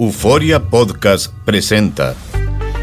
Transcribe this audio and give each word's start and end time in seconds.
Euforia 0.00 0.62
Podcast 0.62 1.32
presenta 1.44 2.14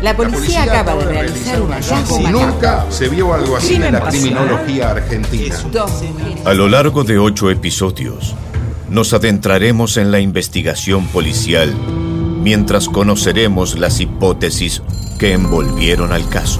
La 0.01 0.17
policía 0.17 0.63
acaba 0.63 0.95
de 0.95 1.05
realizar 1.05 1.61
un 1.61 1.71
hallazgo 1.71 2.19
macabro. 2.19 2.45
Nunca 2.51 2.85
se 2.89 3.07
vio 3.07 3.33
algo 3.33 3.55
así 3.55 3.75
en 3.75 3.93
la 3.93 4.01
criminología 4.01 4.91
argentina. 4.91 5.55
A 6.43 6.53
lo 6.53 6.67
largo 6.67 7.05
de 7.05 7.17
ocho 7.17 7.49
episodios, 7.49 8.35
nos 8.89 9.13
adentraremos 9.13 9.95
en 9.95 10.11
la 10.11 10.19
investigación 10.19 11.07
policial 11.07 11.73
mientras 12.41 12.89
conoceremos 12.89 13.79
las 13.79 14.01
hipótesis 14.01 14.81
que 15.17 15.31
envolvieron 15.31 16.11
al 16.11 16.27
caso. 16.27 16.59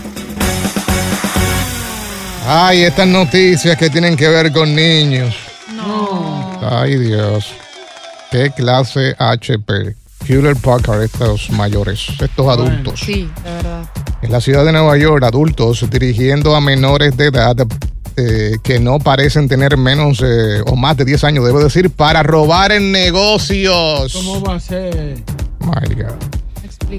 Ay, 2.45 2.83
estas 2.83 3.07
noticias 3.07 3.77
que 3.77 3.89
tienen 3.89 4.15
que 4.15 4.27
ver 4.27 4.51
con 4.51 4.73
niños. 4.73 5.35
No. 5.75 6.59
Ay, 6.61 6.97
Dios. 6.97 7.53
¿Qué 8.31 8.51
clase 8.51 9.15
HP? 9.17 9.95
Hewlett 10.27 10.59
Packard, 10.59 11.03
estos 11.03 11.49
mayores, 11.51 12.07
estos 12.19 12.47
adultos. 12.47 12.99
Sí, 12.99 13.29
de 13.43 13.51
verdad. 13.51 13.89
En 14.21 14.31
la 14.31 14.39
ciudad 14.39 14.63
de 14.65 14.71
Nueva 14.71 14.97
York, 14.97 15.23
adultos 15.23 15.85
dirigiendo 15.89 16.55
a 16.55 16.61
menores 16.61 17.17
de 17.17 17.25
edad 17.25 17.55
eh, 18.17 18.57
que 18.63 18.79
no 18.79 18.99
parecen 18.99 19.47
tener 19.47 19.77
menos 19.77 20.21
eh, 20.23 20.61
o 20.67 20.75
más 20.75 20.97
de 20.97 21.05
10 21.05 21.23
años, 21.23 21.45
debo 21.45 21.63
decir, 21.63 21.89
para 21.89 22.23
robar 22.23 22.71
en 22.71 22.91
negocios. 22.91 24.13
¿Cómo 24.13 24.41
va 24.41 24.55
a 24.55 24.59
ser? 24.59 25.23
My 25.59 25.95
God. 25.95 26.40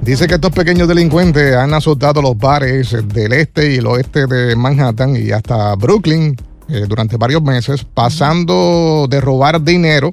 Dice 0.01 0.27
que 0.27 0.35
estos 0.35 0.53
pequeños 0.53 0.89
delincuentes 0.89 1.55
han 1.55 1.75
azotado 1.75 2.23
los 2.23 2.39
bares 2.39 2.97
del 3.09 3.33
este 3.33 3.75
y 3.75 3.77
el 3.77 3.87
oeste 3.87 4.27
de 4.27 4.57
Manhattan 4.57 5.15
y 5.17 5.31
hasta 5.33 5.75
Brooklyn 5.75 6.37
eh, 6.69 6.87
durante 6.89 7.17
varios 7.17 7.43
meses, 7.43 7.85
pasando 7.85 9.07
de 9.11 9.21
robar 9.21 9.63
dinero 9.63 10.11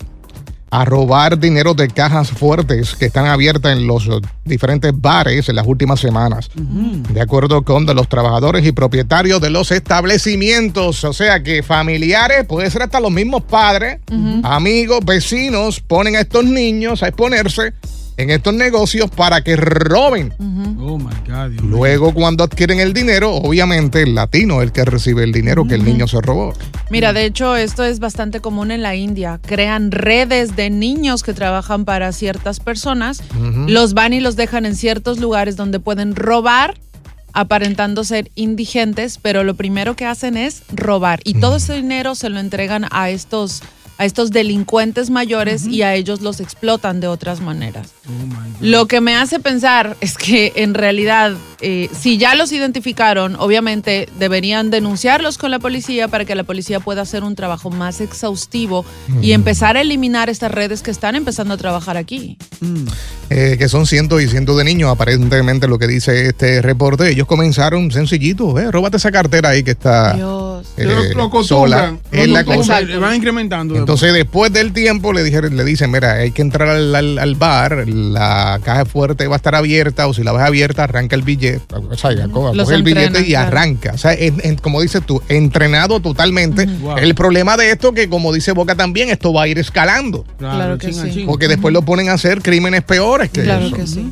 a 0.72 0.86
robar 0.86 1.40
dinero 1.40 1.74
de 1.74 1.88
cajas 1.88 2.30
fuertes 2.30 2.96
que 2.96 3.06
están 3.06 3.26
abiertas 3.26 3.76
en 3.76 3.88
los 3.88 4.08
diferentes 4.46 4.92
bares 4.94 5.50
en 5.50 5.56
las 5.56 5.66
últimas 5.66 6.00
semanas. 6.00 6.52
De 6.56 7.22
acuerdo 7.22 7.64
con 7.64 7.86
de 7.86 7.96
los 7.96 8.08
trabajadores 8.08 8.66
y 8.66 8.72
propietarios 8.72 9.42
de 9.42 9.50
los 9.50 9.72
establecimientos. 9.72 11.04
O 11.04 11.14
sea 11.14 11.42
que 11.42 11.64
familiares, 11.64 12.46
puede 12.46 12.70
ser 12.70 12.84
hasta 12.84 13.00
los 13.00 13.12
mismos 13.12 13.44
padres, 13.44 14.00
amigos, 14.44 15.00
vecinos, 15.04 15.80
ponen 15.80 16.16
a 16.16 16.20
estos 16.20 16.46
niños 16.46 17.02
a 17.02 17.08
exponerse 17.08 17.74
en 18.20 18.30
estos 18.32 18.54
negocios 18.54 19.10
para 19.10 19.42
que 19.42 19.56
roben. 19.56 20.34
Oh 20.78 20.98
my 20.98 21.06
God. 21.26 21.52
Dios. 21.52 21.64
Luego, 21.64 22.14
cuando 22.14 22.44
adquieren 22.44 22.82
el 22.82 22.94
dinero, 22.94 23.34
obviamente 23.34 24.04
el 24.04 24.14
latino 24.14 24.62
es 24.62 24.68
el 24.68 24.72
que 24.74 24.84
recibe 24.84 25.24
el 25.24 25.32
dinero 25.32 25.66
que 25.66 25.76
el 25.76 25.86
niño 25.86 26.06
se 26.06 26.20
robó. 26.20 26.54
Mira, 26.90 27.14
de 27.14 27.24
hecho, 27.24 27.56
esto 27.56 27.86
es 27.86 28.00
bastante 28.00 28.42
común 28.42 28.72
en 28.72 28.82
la 28.82 28.96
India. 28.96 29.40
Crean 29.46 29.92
redes 29.92 30.58
de 30.58 30.70
niños 30.70 31.24
que 31.24 31.34
trabajan 31.34 31.86
para 31.86 32.12
ciertas 32.12 32.60
personas, 32.60 33.24
los 33.68 33.94
van 33.94 34.12
y 34.12 34.20
los 34.20 34.36
dejan 34.36 34.66
en 34.66 34.76
ciertos 34.76 35.20
lugares 35.20 35.56
donde 35.56 35.80
pueden 35.80 36.14
robar 36.14 36.78
aparentando 37.32 38.04
ser 38.04 38.32
indigentes, 38.36 39.18
pero 39.22 39.46
lo 39.46 39.54
primero 39.54 39.96
que 39.96 40.06
hacen 40.06 40.36
es 40.36 40.64
robar 40.74 41.22
y 41.24 41.36
todo 41.36 41.58
ese 41.58 41.76
dinero 41.76 42.16
se 42.16 42.30
lo 42.30 42.40
entregan 42.40 42.86
a 42.92 43.12
estos 43.12 43.62
a 44.00 44.06
estos 44.06 44.32
delincuentes 44.32 45.10
mayores 45.12 45.68
y 45.68 45.84
a 45.84 45.94
ellos 45.94 46.22
los 46.22 46.40
explotan 46.40 47.00
de 47.02 47.08
otras 47.08 47.42
maneras. 47.42 47.90
Lo 48.62 48.88
que 48.88 49.02
me 49.02 49.16
hace 49.16 49.40
pensar 49.40 49.98
es 50.02 50.18
que 50.18 50.54
en 50.56 50.74
realidad, 50.74 51.34
eh, 51.62 51.90
si 51.92 52.18
ya 52.18 52.34
los 52.34 52.52
identificaron, 52.52 53.36
obviamente 53.38 54.08
deberían 54.18 54.72
denunciarlos 54.72 55.38
con 55.38 55.52
la 55.52 55.60
policía 55.60 56.08
para 56.08 56.24
que 56.26 56.34
la 56.34 56.44
policía 56.46 56.80
pueda 56.80 57.02
hacer 57.04 57.24
un 57.24 57.36
trabajo 57.36 57.70
más 57.70 58.00
exhaustivo 58.02 58.86
y 59.22 59.34
empezar 59.34 59.76
a 59.78 59.82
eliminar 59.82 60.30
estas 60.30 60.50
redes 60.52 60.82
que 60.82 60.92
están 60.92 61.16
empezando 61.16 61.54
a 61.54 61.58
trabajar 61.58 61.98
aquí. 61.98 62.38
Eh, 63.30 63.58
que 63.60 63.68
son 63.70 63.86
cientos 63.86 64.22
y 64.24 64.28
cientos 64.28 64.58
de 64.58 64.64
niños, 64.64 64.90
aparentemente 64.90 65.68
lo 65.68 65.78
que 65.78 65.88
dice 65.88 66.28
este 66.28 66.62
reporte. 66.62 67.10
Ellos 67.12 67.28
comenzaron 67.28 67.92
sencillito, 67.92 68.58
eh, 68.58 68.72
róbate 68.72 68.98
esa 68.98 69.12
cartera 69.12 69.50
ahí 69.50 69.62
que 69.64 69.72
está 69.72 70.14
Dios. 70.14 70.68
eh, 70.78 70.86
Lo- 70.86 71.04
lo 71.14 71.24
acostumbran, 71.26 72.00
sola. 72.00 72.00
lo 72.12 72.22
Es 72.24 72.30
la 72.30 72.44
cosa. 72.46 72.82
le 72.82 72.98
van 72.98 73.16
incrementando. 73.16 73.76
Entonces, 73.90 74.14
después 74.14 74.54
del 74.54 74.72
tiempo, 74.72 75.14
le 75.14 75.24
dijeron, 75.24 75.58
le 75.58 75.64
dicen, 75.66 75.90
mira, 75.90 76.12
hay 76.14 76.30
que 76.30 76.44
entrar 76.44 76.70
al, 76.70 76.94
al- 76.94 77.18
al 77.18 77.34
bar, 77.34 77.88
la 77.90 78.60
caja 78.64 78.86
fuerte 78.86 79.26
va 79.26 79.34
a 79.34 79.38
estar 79.38 79.56
abierta, 79.56 80.06
o 80.06 80.14
si 80.14 80.22
la 80.24 80.32
ves 80.32 80.44
abierta, 80.44 80.84
arranca 80.84 81.16
el 81.16 81.24
billete, 81.24 81.64
o 81.76 81.96
sea, 81.98 82.12
ya 82.14 82.28
coge 82.28 82.76
el 82.76 82.84
billete 82.84 83.22
y 83.22 83.30
claro. 83.30 83.48
arranca. 83.48 83.94
O 83.96 83.98
sea, 83.98 84.14
en- 84.14 84.42
en- 84.44 84.58
como 84.58 84.80
dices 84.80 85.02
tú, 85.04 85.24
entrenado 85.28 86.00
totalmente. 86.02 86.68
Wow. 86.68 86.98
El 87.00 87.16
problema 87.16 87.58
de 87.58 87.72
esto, 87.72 87.92
que 87.92 88.08
como 88.08 88.32
dice 88.32 88.52
Boca 88.52 88.76
también, 88.76 89.10
esto 89.10 89.34
va 89.34 89.42
a 89.44 89.48
ir 89.48 89.58
escalando. 89.58 90.24
Claro 90.38 90.78
que 90.78 90.94
sí. 90.94 91.24
Porque 91.26 91.48
después 91.48 91.74
lo 91.74 91.82
ponen 91.82 92.10
a 92.10 92.14
hacer 92.14 92.44
crímenes 92.44 92.84
peores 92.84 93.32
que 93.32 93.42
Claro 93.42 93.66
eso. 93.66 93.76
que 93.76 93.88
sí. 93.88 94.12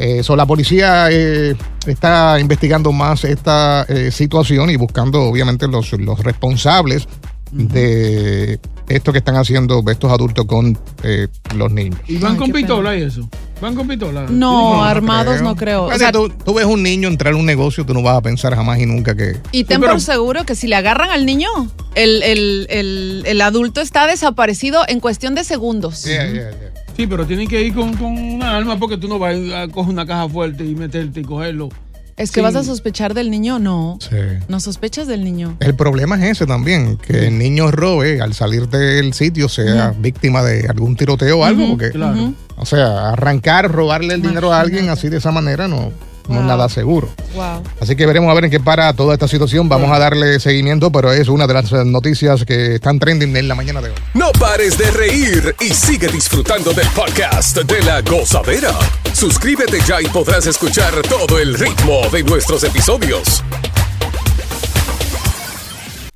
Eh, 0.00 0.24
so, 0.24 0.34
la 0.34 0.46
policía 0.46 1.06
eh, 1.12 1.54
está 1.86 2.40
investigando 2.40 2.90
más 2.90 3.22
esta 3.22 3.86
eh, 3.88 4.10
situación 4.10 4.68
y 4.70 4.74
buscando, 4.74 5.22
obviamente, 5.22 5.68
los, 5.68 5.92
los 5.92 6.18
responsables 6.24 7.06
de 7.52 8.58
esto 8.88 9.12
que 9.12 9.18
están 9.18 9.36
haciendo 9.36 9.82
estos 9.90 10.10
adultos 10.10 10.44
con 10.46 10.78
eh, 11.02 11.28
los 11.54 11.72
niños. 11.72 11.98
¿Y 12.08 12.18
van 12.18 12.32
Ay, 12.32 12.38
con 12.38 12.52
pistola 12.52 12.96
y 12.96 13.02
eso? 13.02 13.28
¿Van 13.60 13.74
con 13.76 13.86
pistola? 13.86 14.26
No, 14.28 14.82
armados 14.82 15.40
no 15.40 15.54
creo. 15.54 15.84
O 15.84 15.86
Oye, 15.86 15.98
sea, 15.98 16.10
tú, 16.10 16.28
tú 16.28 16.52
ves 16.54 16.64
un 16.66 16.82
niño 16.82 17.06
entrar 17.08 17.32
a 17.32 17.36
un 17.36 17.46
negocio, 17.46 17.86
tú 17.86 17.94
no 17.94 18.02
vas 18.02 18.16
a 18.16 18.20
pensar 18.20 18.54
jamás 18.56 18.80
y 18.80 18.86
nunca 18.86 19.14
que... 19.14 19.36
Y 19.52 19.64
ten 19.64 19.80
pero- 19.80 19.92
por 19.92 20.00
seguro 20.00 20.44
que 20.44 20.54
si 20.56 20.66
le 20.66 20.74
agarran 20.74 21.10
al 21.10 21.24
niño, 21.26 21.48
el, 21.94 22.22
el- 22.24 22.66
el- 22.70 23.22
el 23.24 23.40
adulto 23.40 23.80
está 23.80 24.06
desaparecido 24.08 24.82
en 24.88 24.98
cuestión 24.98 25.34
de 25.36 25.44
segundos. 25.44 26.02
Yeah, 26.04 26.24
yeah, 26.26 26.50
yeah. 26.50 26.72
Sí, 26.96 27.06
pero 27.06 27.24
tienen 27.24 27.48
que 27.48 27.62
ir 27.62 27.72
con, 27.72 27.94
con 27.96 28.18
una 28.18 28.56
arma 28.56 28.78
porque 28.78 28.96
tú 28.98 29.08
no 29.08 29.18
vas 29.18 29.36
a 29.54 29.68
coger 29.68 29.92
una 29.92 30.04
caja 30.06 30.28
fuerte 30.28 30.64
y 30.64 30.74
meterte 30.74 31.20
y 31.20 31.24
cogerlo. 31.24 31.68
¿Es 32.16 32.30
que 32.30 32.40
Sí. 32.40 32.44
vas 32.44 32.56
a 32.56 32.62
sospechar 32.64 33.14
del 33.14 33.30
niño? 33.30 33.58
No. 33.58 33.98
Sí. 34.00 34.16
No 34.48 34.60
sospechas 34.60 35.06
del 35.06 35.24
niño. 35.24 35.56
El 35.60 35.74
problema 35.74 36.16
es 36.16 36.32
ese 36.32 36.46
también, 36.46 36.96
que 36.98 37.28
el 37.28 37.38
niño 37.38 37.70
robe 37.70 38.20
al 38.20 38.34
salir 38.34 38.68
del 38.68 39.12
sitio 39.14 39.48
sea 39.48 39.94
víctima 39.98 40.42
de 40.42 40.68
algún 40.68 40.96
tiroteo 40.96 41.38
o 41.40 41.44
algo, 41.44 41.68
porque, 41.70 41.90
Claro. 41.90 42.34
o 42.56 42.66
sea, 42.66 43.10
arrancar, 43.10 43.70
robarle 43.72 44.14
el 44.14 44.22
dinero 44.22 44.52
a 44.52 44.60
alguien 44.60 44.88
así 44.90 45.08
de 45.08 45.16
esa 45.18 45.30
manera 45.32 45.68
no, 45.68 45.90
no 46.28 46.40
es 46.40 46.46
nada 46.46 46.68
seguro. 46.68 47.08
Wow. 47.34 47.62
Así 47.80 47.96
que 47.96 48.06
veremos 48.06 48.30
a 48.30 48.34
ver 48.34 48.44
en 48.44 48.50
qué 48.50 48.60
para 48.60 48.92
toda 48.92 49.14
esta 49.14 49.28
situación. 49.28 49.68
Vamos 49.68 49.90
a 49.90 49.98
darle 49.98 50.40
seguimiento, 50.40 50.90
pero 50.90 51.12
es 51.12 51.28
una 51.28 51.46
de 51.46 51.54
las 51.54 51.72
noticias 51.86 52.44
que 52.44 52.76
están 52.76 52.98
trending 52.98 53.36
en 53.36 53.48
la 53.48 53.54
mañana 53.54 53.80
de 53.80 53.90
hoy. 53.90 53.96
No 54.14 54.30
pares 54.32 54.78
de 54.78 54.90
reír 54.90 55.54
y 55.60 55.70
sigue 55.70 56.08
disfrutando 56.08 56.72
del 56.72 56.88
podcast 56.88 57.58
de 57.58 57.82
la 57.82 58.00
gozadera. 58.02 58.72
Suscríbete 59.12 59.80
ya 59.86 60.00
y 60.00 60.06
podrás 60.06 60.46
escuchar 60.46 60.94
todo 61.02 61.38
el 61.38 61.54
ritmo 61.54 62.00
de 62.10 62.22
nuestros 62.22 62.64
episodios. 62.64 63.42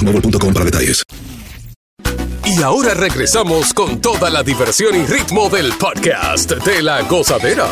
boostmobile.com 0.00 0.52
para 0.52 0.64
detalles. 0.64 1.02
Y 2.44 2.62
ahora 2.62 2.94
regresamos 2.94 3.72
con 3.74 4.00
toda 4.00 4.30
la 4.30 4.42
diversión 4.42 4.96
y 4.96 5.06
ritmo 5.06 5.48
del 5.48 5.72
podcast 5.74 6.50
de 6.52 6.82
la 6.82 7.02
gozadera. 7.02 7.66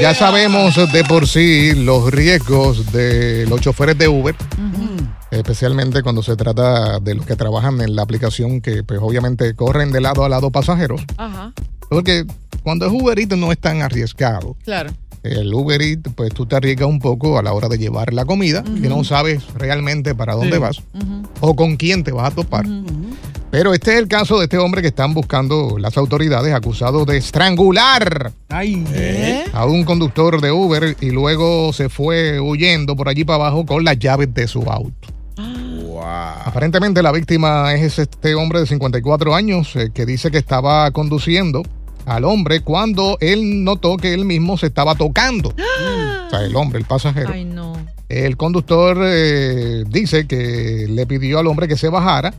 Ya 0.00 0.14
sabemos 0.16 0.74
de 0.92 1.04
por 1.04 1.28
sí 1.28 1.74
los 1.74 2.10
riesgos 2.10 2.90
de 2.92 3.46
los 3.46 3.60
choferes 3.60 3.98
de 3.98 4.08
Uber, 4.08 4.34
especialmente 5.30 6.02
cuando 6.02 6.22
se 6.22 6.34
trata 6.36 6.98
de 7.00 7.14
los 7.14 7.26
que 7.26 7.36
trabajan 7.36 7.80
en 7.80 7.94
la 7.94 8.02
aplicación 8.02 8.60
que 8.60 8.82
pues 8.82 9.00
obviamente 9.02 9.54
corren 9.54 9.92
de 9.92 10.00
lado 10.00 10.24
a 10.24 10.28
lado 10.28 10.50
pasajeros. 10.50 11.02
Ajá. 11.16 11.52
Porque 11.90 12.24
cuando 12.62 12.86
es 12.86 12.92
Uber 12.92 13.18
Eats 13.18 13.36
no 13.36 13.52
es 13.52 13.58
tan 13.58 13.82
arriesgado. 13.82 14.56
Claro. 14.64 14.90
El 15.24 15.52
Uber 15.54 15.80
Eats, 15.80 16.10
pues 16.14 16.32
tú 16.34 16.44
te 16.46 16.54
arriesgas 16.56 16.86
un 16.88 16.98
poco 17.00 17.38
a 17.38 17.42
la 17.42 17.52
hora 17.54 17.68
de 17.68 17.78
llevar 17.78 18.12
la 18.12 18.24
comida, 18.26 18.62
que 18.62 18.88
no 18.90 19.02
sabes 19.04 19.42
realmente 19.54 20.14
para 20.14 20.34
dónde 20.34 20.56
Sí. 20.56 20.58
vas 20.58 20.82
o 21.40 21.56
con 21.56 21.76
quién 21.76 22.04
te 22.04 22.12
vas 22.12 22.30
a 22.30 22.34
topar. 22.34 22.66
Pero 23.50 23.72
este 23.72 23.92
es 23.94 23.98
el 24.00 24.08
caso 24.08 24.38
de 24.38 24.44
este 24.44 24.58
hombre 24.58 24.82
que 24.82 24.88
están 24.88 25.14
buscando 25.14 25.78
las 25.78 25.96
autoridades 25.96 26.52
acusado 26.52 27.04
de 27.04 27.16
estrangular 27.18 28.32
Ay, 28.50 28.84
a 29.52 29.64
un 29.64 29.84
conductor 29.84 30.40
de 30.40 30.50
Uber 30.52 30.96
y 31.00 31.10
luego 31.10 31.72
se 31.72 31.88
fue 31.88 32.40
huyendo 32.40 32.94
por 32.96 33.08
allí 33.08 33.24
para 33.24 33.36
abajo 33.36 33.64
con 33.64 33.82
las 33.84 33.98
llaves 33.98 34.34
de 34.34 34.46
su 34.48 34.62
auto. 34.62 35.08
Aparentemente 36.06 37.02
la 37.02 37.12
víctima 37.12 37.72
es 37.74 37.98
este 37.98 38.34
hombre 38.34 38.60
de 38.60 38.66
54 38.66 39.34
años 39.34 39.74
eh, 39.76 39.90
que 39.94 40.04
dice 40.04 40.30
que 40.30 40.38
estaba 40.38 40.90
conduciendo 40.90 41.62
al 42.06 42.24
hombre 42.24 42.60
cuando 42.60 43.16
él 43.20 43.64
notó 43.64 43.96
que 43.96 44.12
él 44.14 44.24
mismo 44.24 44.56
se 44.58 44.66
estaba 44.66 44.94
tocando. 44.94 45.54
O 46.26 46.30
sea, 46.36 46.46
el 46.46 46.56
hombre, 46.56 46.78
el 46.80 46.84
pasajero. 46.86 47.30
Ay, 47.32 47.44
no. 47.44 47.74
El 48.08 48.36
conductor 48.36 48.96
eh, 49.02 49.84
dice 49.88 50.26
que 50.26 50.86
le 50.88 51.06
pidió 51.06 51.38
al 51.38 51.46
hombre 51.46 51.68
que 51.68 51.76
se 51.76 51.88
bajara, 51.88 52.34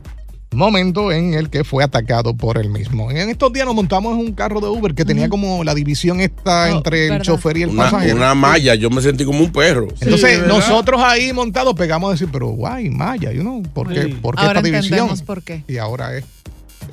momento 0.52 1.12
en 1.12 1.34
el 1.34 1.48
que 1.50 1.64
fue 1.64 1.82
atacado 1.84 2.34
por 2.36 2.58
él 2.58 2.68
mismo. 2.70 3.10
En 3.10 3.30
estos 3.30 3.52
días 3.52 3.64
nos 3.64 3.74
montamos 3.74 4.12
en 4.14 4.20
un 4.26 4.32
carro 4.32 4.60
de 4.60 4.68
Uber 4.68 4.94
que 4.94 5.04
tenía 5.04 5.28
como 5.28 5.64
la 5.64 5.74
división 5.74 6.20
esta 6.20 6.68
entre 6.70 7.04
el 7.04 7.10
verdad. 7.12 7.24
chofer 7.24 7.56
y 7.58 7.62
el 7.62 7.70
Una, 7.70 7.84
pasajero. 7.84 8.16
una 8.16 8.34
malla, 8.34 8.74
yo 8.74 8.90
me 8.90 9.00
sentí 9.00 9.24
como 9.24 9.40
un 9.40 9.52
perro. 9.52 9.88
Entonces, 10.00 10.46
nosotros 10.46 11.00
ahí 11.02 11.32
montados 11.32 11.74
pegamos 11.74 12.08
a 12.08 12.12
decir, 12.12 12.28
pero 12.32 12.48
guay, 12.48 12.90
Maya, 12.90 13.32
you 13.32 13.40
know, 13.42 13.62
¿por 13.62 13.88
qué, 13.92 14.04
Sí. 14.04 14.08
por 14.20 14.34
qué 14.36 14.42
Ahora 14.42 14.58
esta 14.60 14.62
división? 14.62 14.92
entendemos 14.98 15.22
por 15.22 15.42
qué. 15.42 15.62
Y 15.68 15.78
ahora 15.78 16.16
es. 16.16 16.24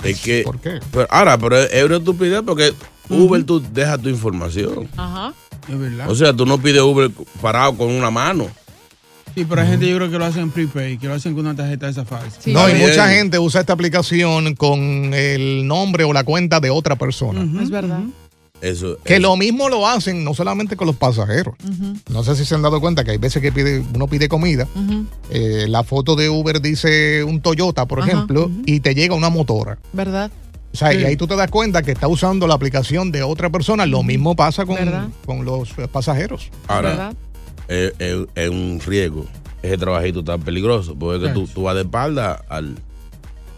Es 0.03 0.19
que, 0.21 0.43
¿Por 0.43 0.59
qué? 0.59 0.79
pero 0.91 1.07
ahora, 1.09 1.37
pero 1.37 1.57
es 1.57 1.83
una 1.83 1.97
estupidez 1.97 2.41
porque 2.45 2.73
Uber 3.09 3.43
tú 3.43 3.61
dejas 3.71 4.01
tu 4.01 4.09
información. 4.09 4.87
Ajá. 4.97 5.33
es 5.67 5.79
verdad. 5.79 6.09
O 6.09 6.15
sea, 6.15 6.33
tú 6.33 6.45
no 6.45 6.57
pides 6.57 6.81
Uber 6.81 7.09
parado 7.41 7.75
con 7.77 7.89
una 7.91 8.11
mano. 8.11 8.47
Sí, 9.35 9.45
pero 9.49 9.61
hay 9.61 9.67
gente 9.69 9.89
yo 9.89 9.95
creo 9.97 10.11
que 10.11 10.19
lo 10.19 10.25
hacen 10.25 10.51
prepaid, 10.51 10.99
que 10.99 11.07
lo 11.07 11.15
hacen 11.15 11.33
con 11.33 11.45
una 11.47 11.55
tarjeta 11.55 11.89
esa 11.89 12.05
falsa. 12.05 12.39
Sí. 12.39 12.53
no, 12.53 12.69
y 12.69 12.75
mucha 12.75 13.09
gente 13.09 13.39
usa 13.39 13.61
esta 13.61 13.73
aplicación 13.73 14.53
con 14.55 14.79
el 15.13 15.65
nombre 15.65 16.03
o 16.03 16.13
la 16.13 16.23
cuenta 16.23 16.59
de 16.59 16.69
otra 16.69 16.95
persona. 16.95 17.43
Es 17.61 17.71
verdad. 17.71 18.01
Eso. 18.63 18.97
Que 19.03 19.13
eso. 19.15 19.21
lo 19.21 19.35
mismo 19.35 19.67
lo 19.69 19.85
hacen 19.87 20.23
no 20.23 20.33
solamente 20.33 20.75
con 20.77 20.87
los 20.87 20.95
pasajeros. 20.95 21.55
No 22.09 22.23
sé 22.23 22.35
si 22.35 22.45
se 22.45 22.55
han 22.55 22.61
dado 22.61 22.79
cuenta 22.79 23.03
que 23.03 23.11
hay 23.11 23.17
veces 23.17 23.41
que 23.41 23.51
pide, 23.51 23.83
uno 23.93 24.07
pide 24.07 24.29
comida. 24.29 24.67
eh, 25.29 25.65
la 25.67 25.83
foto 25.83 26.15
de 26.15 26.29
Uber 26.29 26.61
dice 26.61 27.23
un 27.23 27.41
Toyota, 27.41 27.85
por 27.87 27.99
Ajá, 28.01 28.11
ejemplo, 28.11 28.49
y 28.65 28.79
te 28.79 28.95
llega 28.95 29.15
una 29.15 29.29
motora. 29.29 29.77
¿Verdad? 29.91 30.31
O 30.73 30.77
sea, 30.77 30.93
y 30.93 31.03
ahí 31.03 31.15
tú 31.17 31.27
te 31.27 31.35
das 31.35 31.51
cuenta 31.51 31.83
que 31.83 31.91
está 31.91 32.07
usando 32.07 32.47
la 32.47 32.55
aplicación 32.55 33.11
de 33.11 33.21
otra 33.21 33.49
persona. 33.51 33.85
Lo 33.85 34.01
mismo 34.01 34.35
pasa 34.35 34.65
con, 34.65 34.77
con 35.25 35.45
los 35.45 35.69
pasajeros. 35.91 36.49
Ahora, 36.67 36.89
¿Verdad? 36.89 37.13
es, 37.67 37.93
es- 37.99 38.27
es 38.33 38.49
un 38.49 38.81
riesgo. 38.85 39.25
Ese 39.61 39.77
trabajito 39.77 40.23
tan 40.23 40.41
peligroso. 40.41 40.95
Porque 40.97 41.29
tú, 41.29 41.47
tú 41.47 41.63
vas 41.63 41.75
de 41.75 41.81
espalda 41.81 42.43
al, 42.49 42.75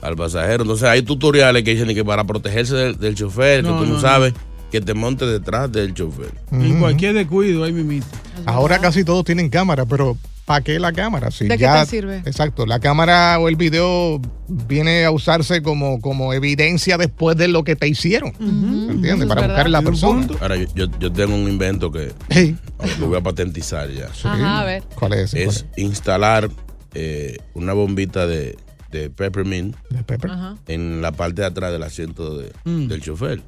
al 0.01 0.15
pasajero. 0.17 0.63
Entonces 0.63 0.87
hay 0.89 1.03
tutoriales 1.03 1.63
que 1.63 1.71
dicen 1.75 1.87
que 1.95 2.03
para 2.03 2.25
protegerse 2.25 2.75
del, 2.75 2.99
del 2.99 3.15
chofer, 3.15 3.63
No, 3.63 3.73
que 3.79 3.85
tú 3.85 3.89
no, 3.91 3.95
no, 3.95 4.01
sabes, 4.01 4.33
que 4.80 4.86
te 4.86 4.94
monte 4.94 5.25
detrás 5.25 5.72
del 5.72 5.94
chofer. 5.94 6.33
Y 6.51 6.74
cualquier 6.74 7.13
descuido, 7.13 7.63
ahí 7.63 7.72
mimito. 7.72 8.07
Ahora 8.45 8.80
casi 8.80 9.04
todos 9.06 9.24
tienen 9.24 9.50
cámara, 9.50 9.86
pero 9.86 10.18
¿para 10.44 10.62
qué 10.62 10.80
la 10.80 10.92
cámara? 10.92 11.31
Si 11.31 11.48
¿De 11.48 11.57
qué 11.57 11.66
te 11.66 11.86
sirve? 11.86 12.18
Exacto, 12.25 12.66
la 12.66 12.80
cámara 12.81 13.39
o 13.39 13.48
el 13.48 13.56
video 13.56 14.19
viene 14.50 15.06
a 15.06 15.12
usarse 15.12 15.62
como, 15.62 16.01
como 16.01 16.33
evidencia 16.33 16.98
después 16.98 17.38
de 17.38 17.48
lo 17.48 17.63
que 17.63 17.75
te 17.77 17.88
hicieron. 17.88 18.33
¿Me 18.39 18.94
entiendes? 18.94 19.13
Eso 19.13 19.24
es 19.24 19.30
Para 19.30 19.42
verdad. 19.42 19.56
buscar 19.56 19.66
a 19.66 19.69
la 19.69 19.81
persona. 19.81 20.27
Ahora, 20.42 20.56
yo, 20.57 20.86
yo, 21.00 21.12
tengo 21.13 21.36
un 21.36 21.50
invento 21.50 21.89
que 21.91 22.12
Hey, 22.29 22.58
lo 23.00 23.08
voy 23.08 23.17
a 23.17 23.22
patentizar 23.22 23.89
ya. 23.89 24.08
Ajá, 24.08 24.60
a 24.62 24.65
ver. 24.65 24.84
¿Cuál 24.96 25.13
es 25.13 25.34
ese? 25.34 25.44
Es 25.46 25.65
instalar 25.77 26.50
eh, 26.94 27.38
una 27.53 27.72
bombita 27.74 28.27
de, 28.27 28.58
de 28.91 29.10
peppermint. 29.10 29.75
De 29.89 30.03
Pepper. 30.03 30.32
En 30.67 31.01
la 31.01 31.12
parte 31.13 31.41
de 31.41 31.48
atrás 31.48 31.72
del 31.72 31.84
asiento 31.84 32.38
de- 32.38 32.51
Mm. 32.65 32.88
del 32.88 33.01
chofer. 33.01 33.41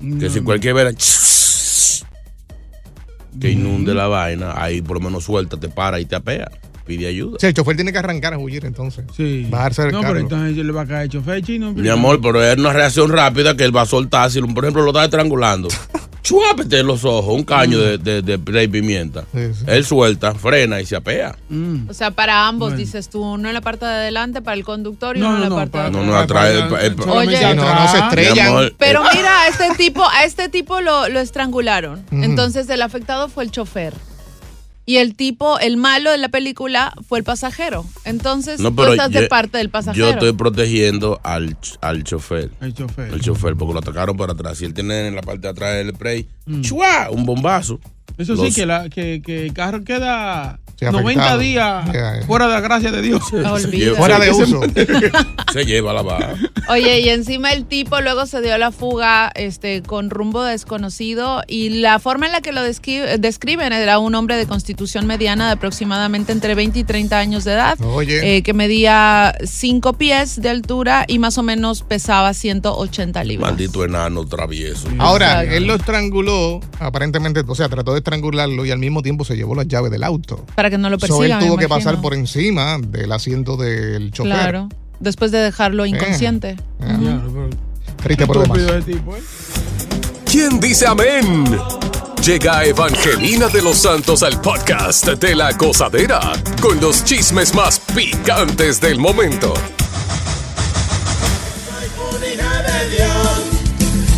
No, 0.00 0.18
Que 0.18 0.30
si 0.30 0.38
no. 0.40 0.44
cualquier 0.44 0.74
vera 0.74 0.90
que 3.40 3.50
inunde 3.50 3.94
la 3.94 4.06
vaina, 4.06 4.54
ahí 4.62 4.80
por 4.82 4.98
lo 4.98 5.04
menos 5.04 5.24
suelta, 5.24 5.56
te 5.58 5.68
para 5.68 5.98
y 6.00 6.04
te 6.04 6.16
apea. 6.16 6.50
Pide 6.86 7.06
ayuda. 7.06 7.38
Sí, 7.40 7.46
el 7.46 7.54
chofer 7.54 7.76
tiene 7.76 7.92
que 7.92 7.98
arrancar 7.98 8.34
a 8.34 8.38
huir 8.38 8.66
entonces. 8.66 9.06
Sí. 9.16 9.46
Bajarse 9.48 9.82
del 9.84 9.92
no, 9.92 10.02
carro. 10.02 10.12
pero 10.12 10.22
entonces 10.24 10.56
le 10.66 10.70
va 10.72 10.82
a 10.82 10.86
caer 10.86 11.08
chofer 11.08 11.42
chino. 11.42 11.72
Mi 11.72 11.88
amor, 11.88 12.20
pero 12.20 12.44
es 12.44 12.58
una 12.58 12.74
reacción 12.74 13.10
rápida 13.10 13.56
que 13.56 13.64
él 13.64 13.74
va 13.74 13.82
a 13.82 13.86
soltar. 13.86 14.30
Si, 14.30 14.40
por 14.42 14.64
ejemplo, 14.64 14.82
lo 14.82 14.90
está 14.90 15.04
estrangulando, 15.04 15.68
chuápete 16.24 16.80
en 16.80 16.86
los 16.88 17.04
ojos, 17.04 17.32
un 17.32 17.44
caño 17.44 17.78
de, 17.78 17.98
de, 17.98 18.22
de 18.22 18.36
spray 18.36 18.66
pimienta. 18.66 19.24
Sí, 19.32 19.54
sí. 19.54 19.64
Él 19.68 19.84
suelta, 19.84 20.34
frena 20.34 20.80
y 20.80 20.86
se 20.86 20.96
apea. 20.96 21.36
Mm. 21.48 21.88
O 21.88 21.94
sea, 21.94 22.10
para 22.10 22.48
ambos, 22.48 22.70
Bueno. 22.70 22.78
dices 22.78 23.08
tú, 23.10 23.20
uno 23.22 23.46
en 23.46 23.54
la 23.54 23.60
parte 23.60 23.84
de 23.84 23.92
adelante 23.92 24.42
para 24.42 24.56
el 24.56 24.64
conductor 24.64 25.16
y 25.16 25.20
No, 25.20 25.28
uno 25.28 25.36
en 25.36 25.42
no, 25.42 25.44
la 25.44 25.48
no, 25.50 25.70
parte 25.70 25.76
de 25.76 25.90
No, 25.92 25.98
atrás. 25.98 26.06
no, 26.06 26.16
atrás. 26.18 26.50
el- 26.50 26.68
para- 26.68 26.82
el- 26.86 26.96
solamente 26.96 27.36
Oye. 27.46 27.54
No, 27.54 27.74
no 27.74 27.88
se 27.92 27.98
estrellan. 27.98 28.46
amor, 28.48 28.74
Pero 28.78 29.04
eh, 29.04 29.08
mira, 29.14 29.42
a 29.42 29.48
este 29.48 29.68
tipo, 29.76 30.02
a 30.04 30.24
este 30.24 30.48
tipo 30.48 30.80
lo, 30.80 31.08
lo 31.10 31.20
estrangularon. 31.20 32.02
Entonces 32.10 32.68
el 32.70 32.82
afectado 32.82 33.28
fue 33.28 33.44
el 33.44 33.50
chofer. 33.50 33.92
Y 34.86 34.96
el 34.98 35.14
tipo, 35.16 35.58
el 35.58 35.76
malo 35.78 36.10
de 36.10 36.18
la 36.18 36.28
película 36.28 36.92
fue 37.08 37.18
el 37.18 37.24
pasajero. 37.24 37.86
Entonces 38.04 38.60
no, 38.60 38.68
tú 38.70 38.76
pero 38.76 38.92
estás 38.92 39.10
de 39.10 39.22
yo- 39.22 39.28
parte 39.28 39.56
del 39.58 39.70
pasajero. 39.70 40.06
Yo 40.06 40.12
estoy 40.12 40.32
protegiendo 40.34 41.20
al, 41.24 41.56
al 41.80 42.04
chofer. 42.04 42.50
El 42.60 42.74
chofer. 42.74 43.12
El 43.12 43.20
chofer, 43.22 43.56
porque 43.56 43.72
lo 43.74 43.78
atacaron 43.80 44.16
por 44.16 44.30
atrás. 44.30 44.58
Si 44.58 44.64
él 44.66 44.74
tiene 44.74 45.06
en 45.06 45.14
la 45.14 45.22
parte 45.22 45.40
de 45.42 45.48
atrás 45.48 45.74
del 45.74 45.94
spray, 45.94 46.28
Mm. 46.46 46.60
¡chua! 46.60 47.08
Un 47.10 47.24
bombazo. 47.24 47.80
Eso 48.18 48.34
Los- 48.34 48.46
sí, 48.48 48.54
que, 48.54 48.66
la, 48.66 48.88
que, 48.90 49.22
que 49.24 49.46
el 49.46 49.54
carro 49.54 49.82
queda 49.82 50.60
90 50.92 51.20
afectado. 51.22 51.38
días 51.40 51.92
ya. 51.92 52.26
fuera 52.26 52.46
de 52.48 52.52
la 52.54 52.60
gracia 52.60 52.90
de 52.92 53.02
Dios. 53.02 53.22
Olvídate. 53.32 53.96
Fuera 53.96 54.18
de 54.18 54.30
uso. 54.30 54.60
Se 55.52 55.64
lleva 55.64 55.92
la 55.92 56.02
baja. 56.02 56.34
Oye, 56.68 57.00
y 57.00 57.08
encima 57.10 57.52
el 57.52 57.64
tipo 57.66 58.00
luego 58.00 58.26
se 58.26 58.40
dio 58.40 58.56
la 58.58 58.72
fuga 58.72 59.30
este, 59.34 59.82
con 59.82 60.10
rumbo 60.10 60.42
desconocido 60.42 61.42
y 61.46 61.68
la 61.80 61.98
forma 61.98 62.26
en 62.26 62.32
la 62.32 62.40
que 62.40 62.52
lo 62.52 62.60
descri- 62.62 63.18
describen 63.18 63.72
era 63.72 63.98
un 63.98 64.14
hombre 64.14 64.36
de 64.36 64.46
constitución 64.46 65.06
mediana 65.06 65.46
de 65.46 65.52
aproximadamente 65.52 66.32
entre 66.32 66.54
20 66.54 66.78
y 66.80 66.84
30 66.84 67.18
años 67.18 67.44
de 67.44 67.52
edad, 67.52 67.78
Oye. 67.82 68.36
eh, 68.38 68.42
que 68.42 68.52
medía 68.54 69.34
5 69.44 69.92
pies 69.92 70.40
de 70.40 70.48
altura 70.48 71.04
y 71.06 71.18
más 71.18 71.38
o 71.38 71.42
menos 71.42 71.82
pesaba 71.82 72.34
180 72.34 73.22
libras. 73.24 73.50
Maldito 73.52 73.84
enano 73.84 74.24
travieso. 74.26 74.88
Ahora, 74.98 75.42
Exacto. 75.42 75.54
él 75.56 75.66
lo 75.66 75.74
estranguló, 75.74 76.60
aparentemente, 76.80 77.42
o 77.46 77.54
sea, 77.54 77.68
trató 77.68 77.92
de 77.92 77.98
estrangularlo 77.98 78.64
y 78.66 78.70
al 78.70 78.78
mismo 78.78 79.02
tiempo 79.02 79.24
se 79.24 79.36
llevó 79.36 79.54
las 79.54 79.68
llaves 79.68 79.90
del 79.90 80.02
auto. 80.02 80.44
Para 80.54 80.70
que 80.70 80.73
no 80.78 80.90
lo 80.90 80.98
So, 80.98 81.06
persigan. 81.18 81.40
él 81.42 81.46
tuvo 81.48 81.56
que 81.58 81.68
pasar 81.68 82.00
por 82.00 82.14
encima 82.14 82.78
del 82.78 83.10
asiento 83.12 83.56
del 83.56 84.10
chofer. 84.12 84.32
Claro, 84.32 84.68
después 85.00 85.30
de 85.32 85.38
dejarlo 85.38 85.86
inconsciente. 85.86 86.56
Eh, 86.82 87.20
Triste 88.02 88.26
por 88.26 88.40
demás. 88.42 88.84
Tipo, 88.84 89.16
¿eh? 89.16 89.20
¿Quién 90.30 90.60
dice 90.60 90.86
amén? 90.86 91.44
Llega 92.24 92.64
Evangelina 92.64 93.48
de 93.48 93.60
los 93.62 93.76
Santos 93.78 94.22
al 94.22 94.40
podcast 94.40 95.06
de 95.06 95.34
la 95.34 95.52
gozadera 95.52 96.20
con 96.60 96.80
los 96.80 97.04
chismes 97.04 97.54
más 97.54 97.78
picantes 97.94 98.80
del 98.80 98.98
momento. 98.98 99.52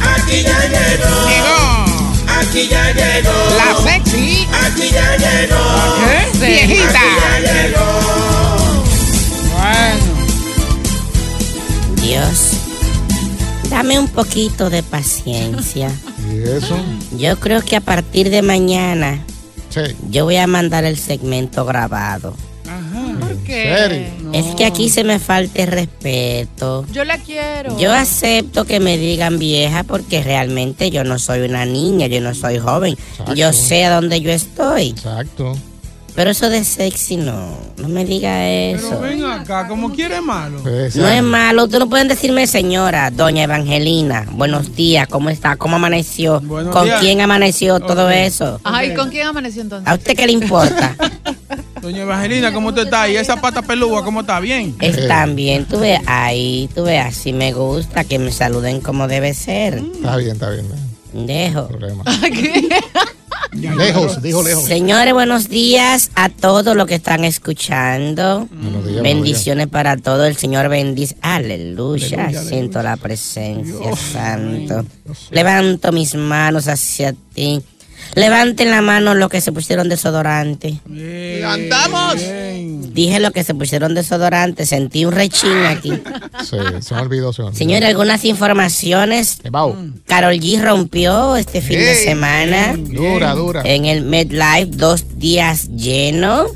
Aquí 0.00 0.42
ya 0.42 0.60
llegó. 0.68 1.65
Aquí 2.56 2.68
ya 2.70 2.90
llegó. 2.90 3.32
La 3.58 3.76
sexy. 3.82 4.48
Aquí 4.64 4.88
ya 4.90 5.16
llegó. 5.18 5.60
¿Qué? 6.06 6.38
Viejita. 6.38 6.88
Aquí 6.88 7.44
ya 7.44 7.52
llegó. 7.52 7.86
Dios, 12.02 12.50
dame 13.68 13.98
un 13.98 14.08
poquito 14.08 14.70
de 14.70 14.82
paciencia. 14.82 15.90
¿Y 16.32 16.48
eso? 16.48 16.78
Yo 17.18 17.38
creo 17.38 17.60
que 17.60 17.76
a 17.76 17.82
partir 17.82 18.30
de 18.30 18.40
mañana 18.40 19.22
Sí. 19.68 19.80
yo 20.08 20.24
voy 20.24 20.36
a 20.36 20.46
mandar 20.46 20.84
el 20.84 20.96
segmento 20.96 21.66
grabado. 21.66 22.34
Es 23.46 24.54
que 24.56 24.64
aquí 24.64 24.88
se 24.88 25.04
me 25.04 25.18
falta 25.18 25.62
el 25.62 25.68
respeto. 25.68 26.84
Yo 26.92 27.04
la 27.04 27.18
quiero. 27.18 27.78
Yo 27.78 27.92
acepto 27.92 28.64
que 28.64 28.80
me 28.80 28.98
digan 28.98 29.38
vieja 29.38 29.84
porque 29.84 30.22
realmente 30.22 30.90
yo 30.90 31.04
no 31.04 31.18
soy 31.18 31.40
una 31.40 31.64
niña, 31.64 32.06
yo 32.06 32.20
no 32.20 32.34
soy 32.34 32.58
joven. 32.58 32.96
Yo 33.34 33.52
sé 33.52 33.84
a 33.84 33.94
dónde 33.94 34.20
yo 34.20 34.30
estoy. 34.30 34.90
Exacto. 34.90 35.56
Pero 36.16 36.30
eso 36.30 36.48
de 36.48 36.64
sexy 36.64 37.18
no, 37.18 37.58
no 37.76 37.88
me 37.88 38.06
diga 38.06 38.48
eso. 38.48 38.88
Pero 38.88 39.00
ven 39.02 39.24
acá, 39.26 39.68
como 39.68 39.92
quiere 39.92 40.22
malo. 40.22 40.62
No 40.64 41.08
es 41.08 41.22
malo, 41.22 41.64
ustedes 41.64 41.80
no 41.80 41.90
pueden 41.90 42.08
decirme 42.08 42.46
señora, 42.46 43.10
doña 43.10 43.42
Evangelina, 43.42 44.26
buenos 44.32 44.74
días, 44.74 45.06
¿cómo 45.08 45.28
está? 45.28 45.56
¿Cómo 45.56 45.76
amaneció? 45.76 46.42
¿Con 46.72 46.86
días. 46.86 47.00
quién 47.00 47.20
amaneció 47.20 47.80
todo 47.80 48.08
eso? 48.08 48.58
Ay, 48.64 48.94
¿con 48.94 49.10
quién 49.10 49.26
amaneció 49.26 49.60
entonces? 49.60 49.86
¿A 49.86 49.94
usted 49.94 50.16
qué 50.16 50.26
le 50.26 50.32
importa? 50.32 50.96
Doña 51.86 52.02
Evangelina, 52.02 52.52
¿cómo 52.52 52.70
usted 52.70 52.82
está? 52.82 53.08
¿Y 53.08 53.16
esa 53.16 53.40
pata 53.40 53.62
pelúa, 53.62 54.02
cómo 54.02 54.22
está? 54.22 54.40
¿Bien? 54.40 54.74
Están 54.80 55.36
bien, 55.36 55.66
tú 55.66 55.78
ves 55.78 56.00
ahí, 56.06 56.68
tú 56.74 56.82
ves, 56.82 57.00
así 57.00 57.32
me 57.32 57.52
gusta 57.52 58.02
que 58.02 58.18
me 58.18 58.32
saluden 58.32 58.80
como 58.80 59.06
debe 59.06 59.32
ser. 59.34 59.74
Está 59.74 60.16
bien, 60.16 60.32
está 60.32 60.50
bien. 60.50 60.66
Dejo. 61.12 61.68
Lejos, 63.52 64.20
dijo 64.20 64.42
lejos. 64.42 64.64
Señores, 64.64 65.14
buenos 65.14 65.48
días 65.48 66.10
a 66.16 66.28
todos 66.28 66.74
los 66.74 66.88
que 66.88 66.96
están 66.96 67.24
escuchando. 67.24 68.48
días, 68.84 69.04
Bendiciones 69.04 69.68
para 69.68 69.96
todos. 69.96 70.26
El 70.26 70.36
Señor 70.36 70.68
bendice. 70.68 71.16
Aleluya. 71.20 72.32
Siento 72.32 72.82
la 72.82 72.96
presencia, 72.96 73.94
Santo. 73.94 74.84
Levanto 75.30 75.92
mis 75.92 76.16
manos 76.16 76.66
hacia 76.66 77.14
ti. 77.32 77.62
Levanten 78.14 78.70
la 78.70 78.80
mano 78.80 79.14
los 79.14 79.28
que 79.28 79.40
se 79.40 79.52
pusieron 79.52 79.88
desodorante. 79.88 80.80
¡Andamos! 81.46 82.16
Dije 82.92 83.20
los 83.20 83.30
que 83.32 83.44
se 83.44 83.54
pusieron 83.54 83.94
desodorante. 83.94 84.64
Sentí 84.64 85.04
un 85.04 85.12
rechín 85.12 85.64
aquí. 85.66 85.92
Sí, 86.38 86.56
se 86.80 86.94
me 86.94 87.00
olvidó. 87.00 87.32
Se 87.32 87.42
me 87.42 87.48
olvidó. 87.48 87.52
Señores, 87.58 87.88
algunas 87.88 88.24
informaciones. 88.24 89.38
Carol 90.06 90.34
G 90.34 90.60
rompió 90.62 91.34
este 91.36 91.60
fin 91.60 91.78
de 91.78 91.94
semana. 91.94 92.74
Dura, 92.76 93.34
dura. 93.34 93.62
En 93.64 93.86
el 93.86 94.02
MedLife, 94.02 94.66
dos 94.66 95.18
días 95.18 95.68
lleno. 95.70 96.46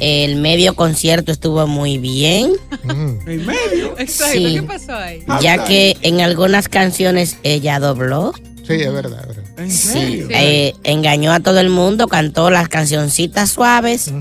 El 0.00 0.36
medio 0.36 0.74
concierto 0.74 1.30
estuvo 1.30 1.66
muy 1.66 1.98
bien. 1.98 2.52
¿En 2.88 3.46
medio? 3.46 3.98
Exacto, 3.98 4.32
Sí. 4.32 4.54
¿qué 4.54 4.62
pasó 4.62 4.94
ahí? 4.94 5.22
Ya 5.42 5.64
que 5.64 5.96
en 6.02 6.20
algunas 6.22 6.68
canciones 6.68 7.36
ella 7.42 7.78
dobló. 7.78 8.32
Sí, 8.66 8.74
es 8.74 8.92
verdad. 8.92 9.20
es 9.20 9.36
verdad. 9.36 9.45
Sí, 9.68 10.26
eh, 10.30 10.74
engañó 10.84 11.32
a 11.32 11.40
todo 11.40 11.60
el 11.60 11.70
mundo, 11.70 12.08
cantó 12.08 12.50
las 12.50 12.68
cancioncitas 12.68 13.50
suaves, 13.50 14.12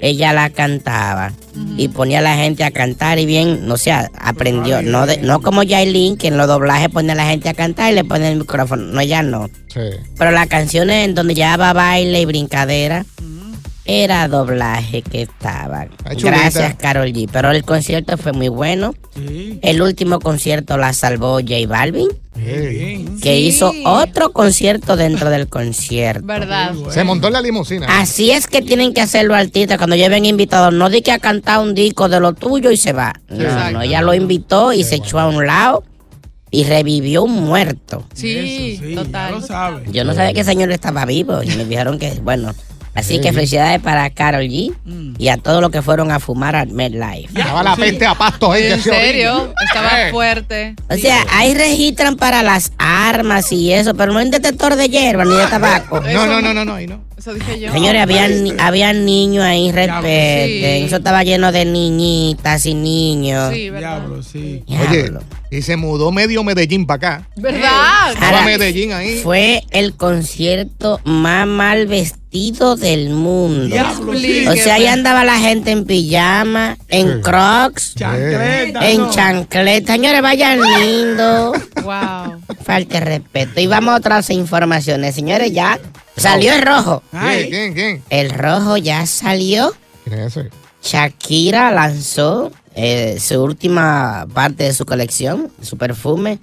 ella 0.00 0.32
la 0.32 0.50
cantaba 0.50 1.32
y 1.76 1.88
ponía 1.88 2.18
a 2.18 2.22
la 2.22 2.36
gente 2.36 2.64
a 2.64 2.70
cantar 2.70 3.18
y 3.18 3.26
bien, 3.26 3.66
no 3.66 3.76
sé, 3.76 3.92
aprendió, 4.18 4.82
no, 4.82 5.06
de- 5.06 5.18
no 5.18 5.40
como 5.40 5.62
Yailin, 5.62 6.16
que 6.16 6.28
en 6.28 6.36
los 6.36 6.48
doblajes 6.48 6.88
pone 6.88 7.12
a 7.12 7.14
la 7.14 7.26
gente 7.26 7.48
a 7.48 7.54
cantar 7.54 7.92
y 7.92 7.94
le 7.94 8.04
pone 8.04 8.32
el 8.32 8.38
micrófono, 8.38 8.82
no, 8.84 9.02
ya 9.02 9.22
no. 9.22 9.48
Sí. 9.72 9.80
Pero 10.18 10.30
las 10.32 10.48
canciones 10.48 11.04
en 11.06 11.14
donde 11.14 11.34
llevaba 11.34 11.72
baile 11.72 12.20
y 12.20 12.24
brincadera, 12.26 13.04
era 13.86 14.28
doblaje 14.28 15.02
que 15.02 15.22
estaba. 15.22 15.86
Gracias, 16.30 16.74
Carol 16.76 17.08
G. 17.12 17.28
Pero 17.32 17.50
el 17.50 17.64
concierto 17.64 18.16
fue 18.18 18.32
muy 18.32 18.48
bueno. 18.48 18.94
El 19.62 19.82
último 19.82 20.20
concierto 20.20 20.76
la 20.76 20.92
salvó 20.92 21.40
J 21.40 21.66
Balvin, 21.66 22.08
que 23.20 23.38
hizo 23.38 23.72
otro 23.84 24.32
concierto 24.32 24.96
dentro 24.96 25.30
del 25.30 25.48
concierto. 25.48 26.26
¿Verdad? 26.26 26.74
Se 26.90 27.04
montó 27.04 27.28
en 27.28 27.34
la 27.34 27.40
limusina. 27.40 27.86
Así 28.00 28.30
es 28.30 28.46
que 28.46 28.62
tienen 28.62 28.92
que 28.94 29.00
hacerlo 29.00 29.34
artistas 29.34 29.78
cuando 29.78 29.96
lleven 29.96 30.24
invitados. 30.24 30.72
No 30.72 30.90
di 30.90 31.02
que 31.02 31.12
a 31.12 31.18
cantar 31.18 31.60
un 31.60 31.74
disco 31.74 32.08
de 32.08 32.20
lo 32.20 32.32
tuyo 32.34 32.70
y 32.70 32.76
se 32.76 32.92
va. 32.92 33.14
No, 33.28 33.42
Exacto. 33.42 33.72
no, 33.72 33.82
ella 33.82 34.02
lo 34.02 34.14
invitó 34.14 34.72
y 34.72 34.84
se 34.84 34.96
echó 34.96 35.18
a 35.18 35.28
un 35.28 35.46
lado 35.46 35.84
y 36.50 36.64
revivió 36.64 37.22
un 37.22 37.44
muerto. 37.44 38.04
Sí, 38.14 38.80
total. 38.94 39.32
Lo 39.32 39.40
sabe. 39.40 39.84
Yo 39.92 40.04
no 40.04 40.14
sabía 40.14 40.32
que 40.32 40.40
el 40.40 40.46
señor 40.46 40.70
estaba 40.72 41.04
vivo 41.04 41.42
y 41.42 41.48
me 41.48 41.64
dijeron 41.64 41.98
que, 41.98 42.12
bueno. 42.22 42.52
Así 42.94 43.14
Sí. 43.16 43.20
que 43.20 43.32
felicidades 43.32 43.80
para 43.80 44.10
Carol 44.10 44.42
G 44.42 44.74
y 45.16 45.28
a 45.28 45.36
todos 45.36 45.60
los 45.60 45.70
que 45.70 45.80
fueron 45.80 46.10
a 46.10 46.18
fumar 46.18 46.56
al 46.56 46.68
MedLife. 46.70 47.38
Estaba 47.38 47.62
la 47.62 47.76
peste 47.76 48.04
a 48.04 48.14
pasto, 48.14 48.50
gente. 48.50 48.72
¿En 48.74 48.82
serio? 48.82 49.54
Estaba 49.64 50.08
Eh. 50.08 50.10
fuerte. 50.10 50.74
O 50.88 50.96
sea, 50.96 51.18
ahí 51.32 51.54
registran 51.54 52.16
para 52.16 52.42
las 52.42 52.72
armas 52.78 53.52
y 53.52 53.72
eso, 53.72 53.94
pero 53.94 54.12
no 54.12 54.18
hay 54.18 54.28
detector 54.30 54.74
de 54.74 54.88
hierba 54.88 55.24
ni 55.24 55.34
de 55.36 55.46
tabaco. 55.46 56.00
No, 56.00 56.26
no, 56.26 56.40
no, 56.42 56.52
no, 56.52 56.64
no, 56.64 56.74
ahí 56.74 56.86
no. 56.88 57.00
Eso 57.20 57.34
dije 57.34 57.60
yo. 57.60 57.70
Señores, 57.70 58.00
había, 58.00 58.28
ni- 58.28 58.54
había 58.58 58.92
niños 58.94 59.44
ahí, 59.44 59.70
respeten. 59.70 60.46
Sí. 60.80 60.84
Eso 60.86 60.96
estaba 60.96 61.22
lleno 61.22 61.52
de 61.52 61.66
niñitas 61.66 62.64
y 62.64 62.72
niños. 62.72 63.52
Sí, 63.52 63.68
¿verdad? 63.68 63.98
Diablo, 64.00 64.22
sí. 64.22 64.64
Oye, 64.68 65.02
Diablo. 65.02 65.20
y 65.50 65.60
se 65.60 65.76
mudó 65.76 66.10
medio 66.12 66.42
Medellín 66.42 66.86
para 66.86 66.96
acá. 66.96 67.28
¿Verdad? 67.36 68.12
Estaba 68.14 68.26
Ahora, 68.40 68.44
Medellín 68.46 68.92
ahí. 68.94 69.20
Fue 69.22 69.62
el 69.70 69.94
concierto 69.96 70.98
más 71.04 71.46
mal 71.46 71.86
vestido 71.86 72.76
del 72.76 73.10
mundo. 73.10 73.66
Diablo, 73.66 74.14
sí. 74.18 74.46
O 74.46 74.54
sea, 74.56 74.76
ahí 74.76 74.86
andaba 74.86 75.22
la 75.22 75.38
gente 75.38 75.72
en 75.72 75.84
pijama, 75.84 76.78
en 76.88 77.20
crocs, 77.20 77.96
Chancleta, 77.96 78.88
en 78.88 78.96
no. 78.98 79.10
chancleta. 79.10 79.92
Señores, 79.92 80.22
vayan 80.22 80.58
lindo. 80.80 81.52
Wow. 81.82 82.40
Falta 82.64 82.98
de 83.00 83.04
respeto. 83.04 83.60
Y 83.60 83.66
vamos 83.66 83.92
a 83.92 83.96
otras 83.98 84.30
informaciones. 84.30 85.14
Señores, 85.14 85.52
ya 85.52 85.78
salió 86.20 86.52
el 86.52 86.62
rojo. 86.62 87.02
Ay. 87.12 87.48
¿Quién, 87.50 87.74
quién, 87.74 87.74
quién? 87.74 88.02
El 88.10 88.30
rojo 88.30 88.76
ya 88.76 89.06
salió. 89.06 89.72
¿Quién 90.04 90.20
es 90.20 90.36
ese? 90.36 90.50
Shakira 90.82 91.70
lanzó 91.72 92.52
eh, 92.74 93.18
su 93.20 93.42
última 93.42 94.26
parte 94.32 94.64
de 94.64 94.72
su 94.72 94.86
colección, 94.86 95.50
su 95.62 95.76
perfume 95.76 96.38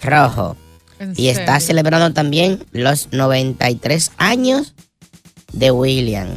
rojo. 0.00 0.56
¿En 0.98 1.14
Y 1.16 1.28
está 1.28 1.58
celebrando 1.60 2.12
también 2.12 2.64
los 2.72 3.08
93 3.12 4.12
años 4.18 4.74
de 5.52 5.70
William, 5.70 6.28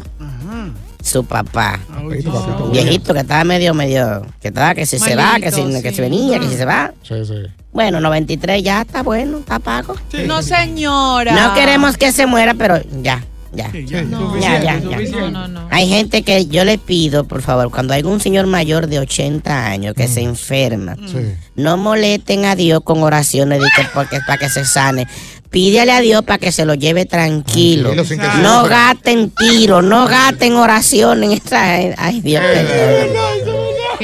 su 1.04 1.26
papá. 1.26 1.80
Papito, 1.88 2.32
papito, 2.32 2.70
Viejito 2.72 3.14
que 3.14 3.20
estaba 3.20 3.44
medio, 3.44 3.74
medio, 3.74 4.26
que 4.42 4.48
estaba 4.48 4.74
que 4.74 4.86
si 4.86 5.00
se 5.00 5.16
va, 5.16 5.40
que 5.40 5.52
si, 5.52 5.62
que 5.82 5.92
si 5.92 6.02
venía, 6.02 6.40
que 6.40 6.48
si 6.48 6.56
se 6.56 6.66
va. 6.66 6.94
Sí, 7.04 7.26
sí. 7.26 7.44
Bueno, 7.74 8.00
93 8.00 8.62
ya 8.64 8.82
está 8.82 9.02
bueno, 9.04 9.40
está 9.40 9.60
pago. 9.60 9.96
No, 10.28 10.42
señora. 10.44 11.34
No 11.34 11.54
queremos 11.56 11.98
que 11.98 12.12
se 12.12 12.26
muera, 12.28 12.54
pero 12.54 12.80
ya. 13.02 13.24
ya. 13.52 13.72
Sí, 13.72 13.86
ya, 13.86 14.04
No, 14.04 14.40
Ya, 14.40 14.62
ya, 14.62 14.80
ya. 14.80 15.00
no, 15.00 15.32
no, 15.32 15.48
no. 15.48 15.68
Hay 15.72 15.88
gente 15.90 16.22
que 16.22 16.46
yo 16.46 16.66
le 16.66 16.78
pido, 16.78 17.24
por 17.24 17.42
favor, 17.42 17.72
cuando 17.72 17.94
hay 17.96 18.04
un 18.04 18.20
señor 18.20 18.46
mayor 18.46 18.86
de 18.88 19.00
80 19.00 19.66
años 19.68 19.96
que 19.96 20.08
se 20.08 20.22
enferma, 20.22 20.96
Sí. 21.08 21.34
no 21.56 21.78
molesten 21.78 22.46
a 22.46 22.56
Dios 22.56 22.82
con 22.84 23.02
oraciones 23.02 23.60
de 23.60 23.66
que 23.76 23.88
porque, 23.94 24.20
para 24.28 24.38
que 24.38 24.50
se 24.50 24.66
sane. 24.66 25.08
Pídele 25.50 25.92
a 25.92 26.00
Dios 26.02 26.24
para 26.24 26.40
que 26.40 26.52
se 26.52 26.66
lo 26.66 26.74
lleve 26.74 27.06
tranquilo. 27.06 27.94
No 28.42 28.64
gasten 28.64 29.30
tiros, 29.30 29.84
no 29.84 30.08
gasten 30.08 30.56
oraciones. 30.56 31.42
Ay, 31.52 32.22
Dios 32.22 32.42
perdóname. 32.44 33.33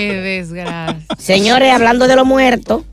Qué 0.08 0.14
desgracia. 0.22 1.06
Señores, 1.18 1.72
hablando 1.74 2.08
de 2.08 2.16
los 2.16 2.26
muertos, 2.26 2.84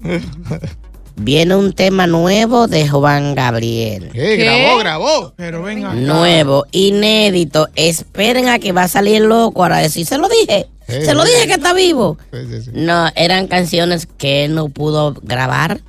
viene 1.17 1.57
un 1.57 1.73
tema 1.73 2.07
nuevo 2.07 2.67
de 2.69 2.89
Juan 2.89 3.35
Gabriel. 3.35 4.11
Eh, 4.15 4.37
grabó, 4.37 4.79
grabó. 4.79 5.33
Pero 5.37 5.63
venga. 5.63 5.95
Nuevo, 5.95 6.67
inédito. 6.73 7.69
Esperen 7.75 8.49
a 8.49 8.59
que 8.59 8.73
va 8.73 8.85
a 8.85 8.89
salir 8.89 9.23
loco 9.23 9.63
ahora 9.63 9.79
decir, 9.79 10.07
se 10.07 10.19
lo 10.19 10.29
dije. 10.29 10.67
Se 10.87 11.15
lo 11.15 11.25
dije 11.25 11.47
que 11.49 11.55
está 11.55 11.73
vivo. 11.73 12.17
Sí, 12.33 12.39
sí, 12.49 12.63
sí. 12.63 12.71
No, 12.73 13.09
eran 13.17 13.49
canciones 13.49 14.07
que 14.07 14.45
él 14.45 14.55
no 14.55 14.69
pudo 14.69 15.15
grabar 15.21 15.81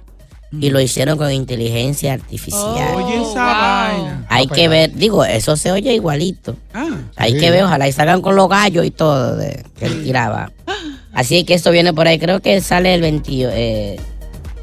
y 0.59 0.71
lo 0.71 0.79
hicieron 0.79 1.19
con 1.19 1.31
inteligencia 1.31 2.13
artificial. 2.13 2.95
Oye, 2.95 3.21
esa 3.21 3.43
vaina. 3.43 4.25
Hay 4.29 4.47
que 4.47 4.67
ver, 4.67 4.93
digo, 4.95 5.23
eso 5.23 5.55
se 5.55 5.71
oye 5.71 5.93
igualito. 5.93 6.55
Ah, 6.73 6.87
Hay 7.15 7.33
Sí. 7.33 7.39
que 7.39 7.51
ver, 7.51 7.63
ojalá 7.65 7.87
y 7.87 7.91
salgan 7.91 8.21
con 8.21 8.35
los 8.35 8.49
gallos 8.49 8.85
y 8.85 8.91
todo 8.91 9.35
de, 9.35 9.63
que 9.77 9.85
él 9.85 10.03
tiraba. 10.03 10.51
Así 11.17 11.45
que 11.45 11.55
esto 11.55 11.71
viene 11.71 11.93
por 11.95 12.07
ahí, 12.07 12.19
creo 12.19 12.41
que 12.43 12.61
sale 12.61 12.93
el 12.93 13.01
21. 13.01 13.51
Eh, 13.51 13.95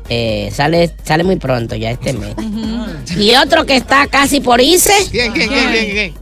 eh, 0.09 0.51
sale, 0.53 0.89
sale 1.03 1.25
muy 1.25 1.35
pronto 1.35 1.75
ya 1.75 1.91
este 1.91 2.13
mes. 2.13 2.37
Y 3.19 3.35
otro 3.35 3.67
que 3.67 3.75
está 3.75 4.07
casi 4.07 4.39
por 4.41 4.61
irse, 4.61 4.93
Bien, 5.11 5.33
bien, 5.33 5.51
bien, 5.51 5.73
bien, 5.73 5.93
bien. 5.93 6.15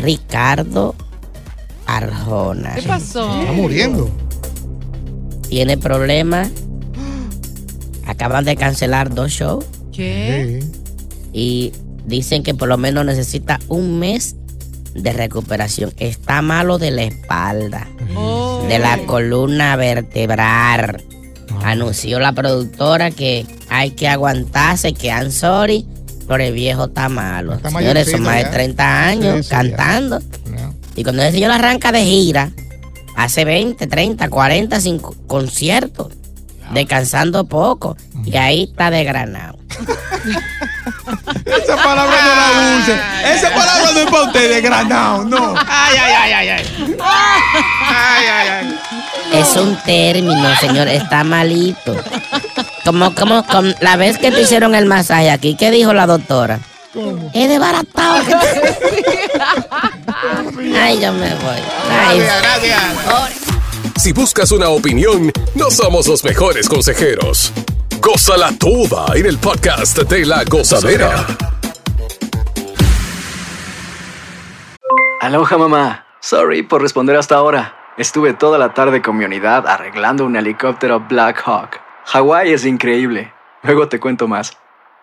Ricardo 0.00 0.94
Arjona. 1.86 2.76
¿Qué 2.76 2.82
pasó? 2.82 3.40
Está 3.40 3.50
muriendo. 3.50 4.08
Tiene 5.48 5.76
problemas. 5.76 6.50
Acaban 8.06 8.44
de 8.44 8.54
cancelar 8.54 9.12
dos 9.12 9.32
shows 9.32 9.64
¿Qué? 9.92 10.60
Sí. 10.62 10.70
y 11.32 11.72
dicen 12.06 12.44
que 12.44 12.54
por 12.54 12.68
lo 12.68 12.78
menos 12.78 13.04
necesita 13.04 13.58
un 13.66 13.98
mes 13.98 14.36
de 14.94 15.12
recuperación. 15.12 15.92
Está 15.98 16.40
malo 16.42 16.78
de 16.78 16.90
la 16.90 17.02
espalda, 17.02 17.88
Oh. 18.16 18.64
de 18.68 18.78
la 18.78 18.98
columna 19.06 19.76
vertebral. 19.76 21.02
Anunció 21.62 22.18
la 22.20 22.32
productora 22.32 23.10
que 23.10 23.46
hay 23.68 23.90
que 23.92 24.08
aguantarse, 24.08 24.92
que 24.92 25.08
I'm 25.08 25.30
sorry, 25.30 25.86
pero 26.28 26.42
el 26.42 26.52
viejo 26.54 26.86
está 26.86 27.08
malo. 27.08 27.54
Está 27.54 27.70
Señores, 27.70 28.10
son 28.10 28.22
más 28.22 28.36
de 28.36 28.42
ya. 28.42 28.50
30 28.50 29.06
años 29.06 29.36
Sí, 29.36 29.42
sí, 29.44 29.48
ya. 29.50 29.56
cantando. 29.56 30.20
No. 30.50 30.74
Y 30.96 31.02
cuando 31.02 31.22
ese 31.22 31.32
señor 31.32 31.50
arranca 31.52 31.90
de 31.92 32.04
gira, 32.04 32.50
hace 33.16 33.44
20, 33.44 33.86
30, 33.86 34.28
40 34.28 34.80
cinco 34.80 35.14
conciertos, 35.26 36.12
descansando 36.72 37.44
poco. 37.46 37.96
Y 38.24 38.36
ahí 38.36 38.64
está 38.64 38.90
desgranado. 38.90 39.58
Esa 41.44 41.76
palabra 41.76 42.16
no 42.22 42.34
la 42.34 42.78
use. 42.78 43.34
Esa 43.34 43.50
palabra 43.54 43.90
no 43.92 43.98
es 44.00 44.06
para 44.06 44.22
ustedes, 44.24 44.62
granado, 44.62 45.24
no. 45.24 45.54
Ay, 45.66 45.96
ay, 46.02 46.12
ay, 46.12 46.32
ay, 46.32 46.48
ay. 46.48 46.96
Ay, 47.00 48.26
ay, 48.26 48.48
ay. 48.48 48.78
Es 49.40 49.56
un 49.56 49.76
término, 49.84 50.54
señor, 50.56 50.88
está 50.88 51.24
malito. 51.24 51.96
Como, 52.84 53.14
como, 53.14 53.44
con 53.46 53.74
la 53.80 53.96
vez 53.96 54.18
que 54.18 54.30
te 54.30 54.42
hicieron 54.42 54.74
el 54.74 54.86
masaje 54.86 55.30
aquí, 55.30 55.56
¿qué 55.56 55.70
dijo 55.70 55.92
la 55.92 56.06
doctora? 56.06 56.60
Es 57.32 57.48
desbaratado. 57.48 58.24
que 58.24 58.34
te- 58.34 58.82
Ay, 60.78 61.00
yo 61.00 61.12
me 61.12 61.28
voy. 61.34 61.60
Ay, 61.90 62.22
Si 63.96 64.12
buscas 64.12 64.52
una 64.52 64.68
opinión, 64.68 65.32
no 65.54 65.70
somos 65.70 66.06
los 66.06 66.22
mejores 66.24 66.68
consejeros. 66.68 67.52
Gózala 68.04 68.52
toda 68.58 69.16
en 69.16 69.24
el 69.24 69.38
podcast 69.38 69.96
de 69.98 70.26
la 70.26 70.44
gozadera. 70.44 71.26
Aloha 75.22 75.56
mamá. 75.56 76.04
Sorry 76.20 76.62
por 76.62 76.82
responder 76.82 77.16
hasta 77.16 77.36
ahora. 77.36 77.74
Estuve 77.96 78.34
toda 78.34 78.58
la 78.58 78.74
tarde 78.74 79.00
con 79.00 79.16
mi 79.16 79.24
unidad 79.24 79.66
arreglando 79.66 80.26
un 80.26 80.36
helicóptero 80.36 81.00
Black 81.08 81.40
Hawk. 81.46 81.80
Hawái 82.04 82.52
es 82.52 82.66
increíble. 82.66 83.32
Luego 83.62 83.88
te 83.88 83.98
cuento 83.98 84.28
más. 84.28 84.52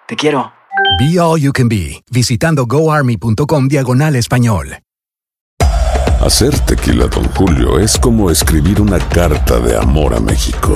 Te 0.07 0.15
quiero. 0.15 0.53
Be 0.99 1.19
All 1.19 1.41
You 1.41 1.53
Can 1.53 1.69
Be, 1.69 2.03
visitando 2.11 2.67
goarmy.com 2.67 3.67
diagonal 3.67 4.15
español. 4.15 4.77
Hacer 6.23 6.59
tequila, 6.59 7.07
Don 7.07 7.23
Julio, 7.31 7.79
es 7.79 7.97
como 7.97 8.29
escribir 8.29 8.79
una 8.79 8.99
carta 8.99 9.59
de 9.59 9.75
amor 9.75 10.13
a 10.13 10.19
México. 10.19 10.75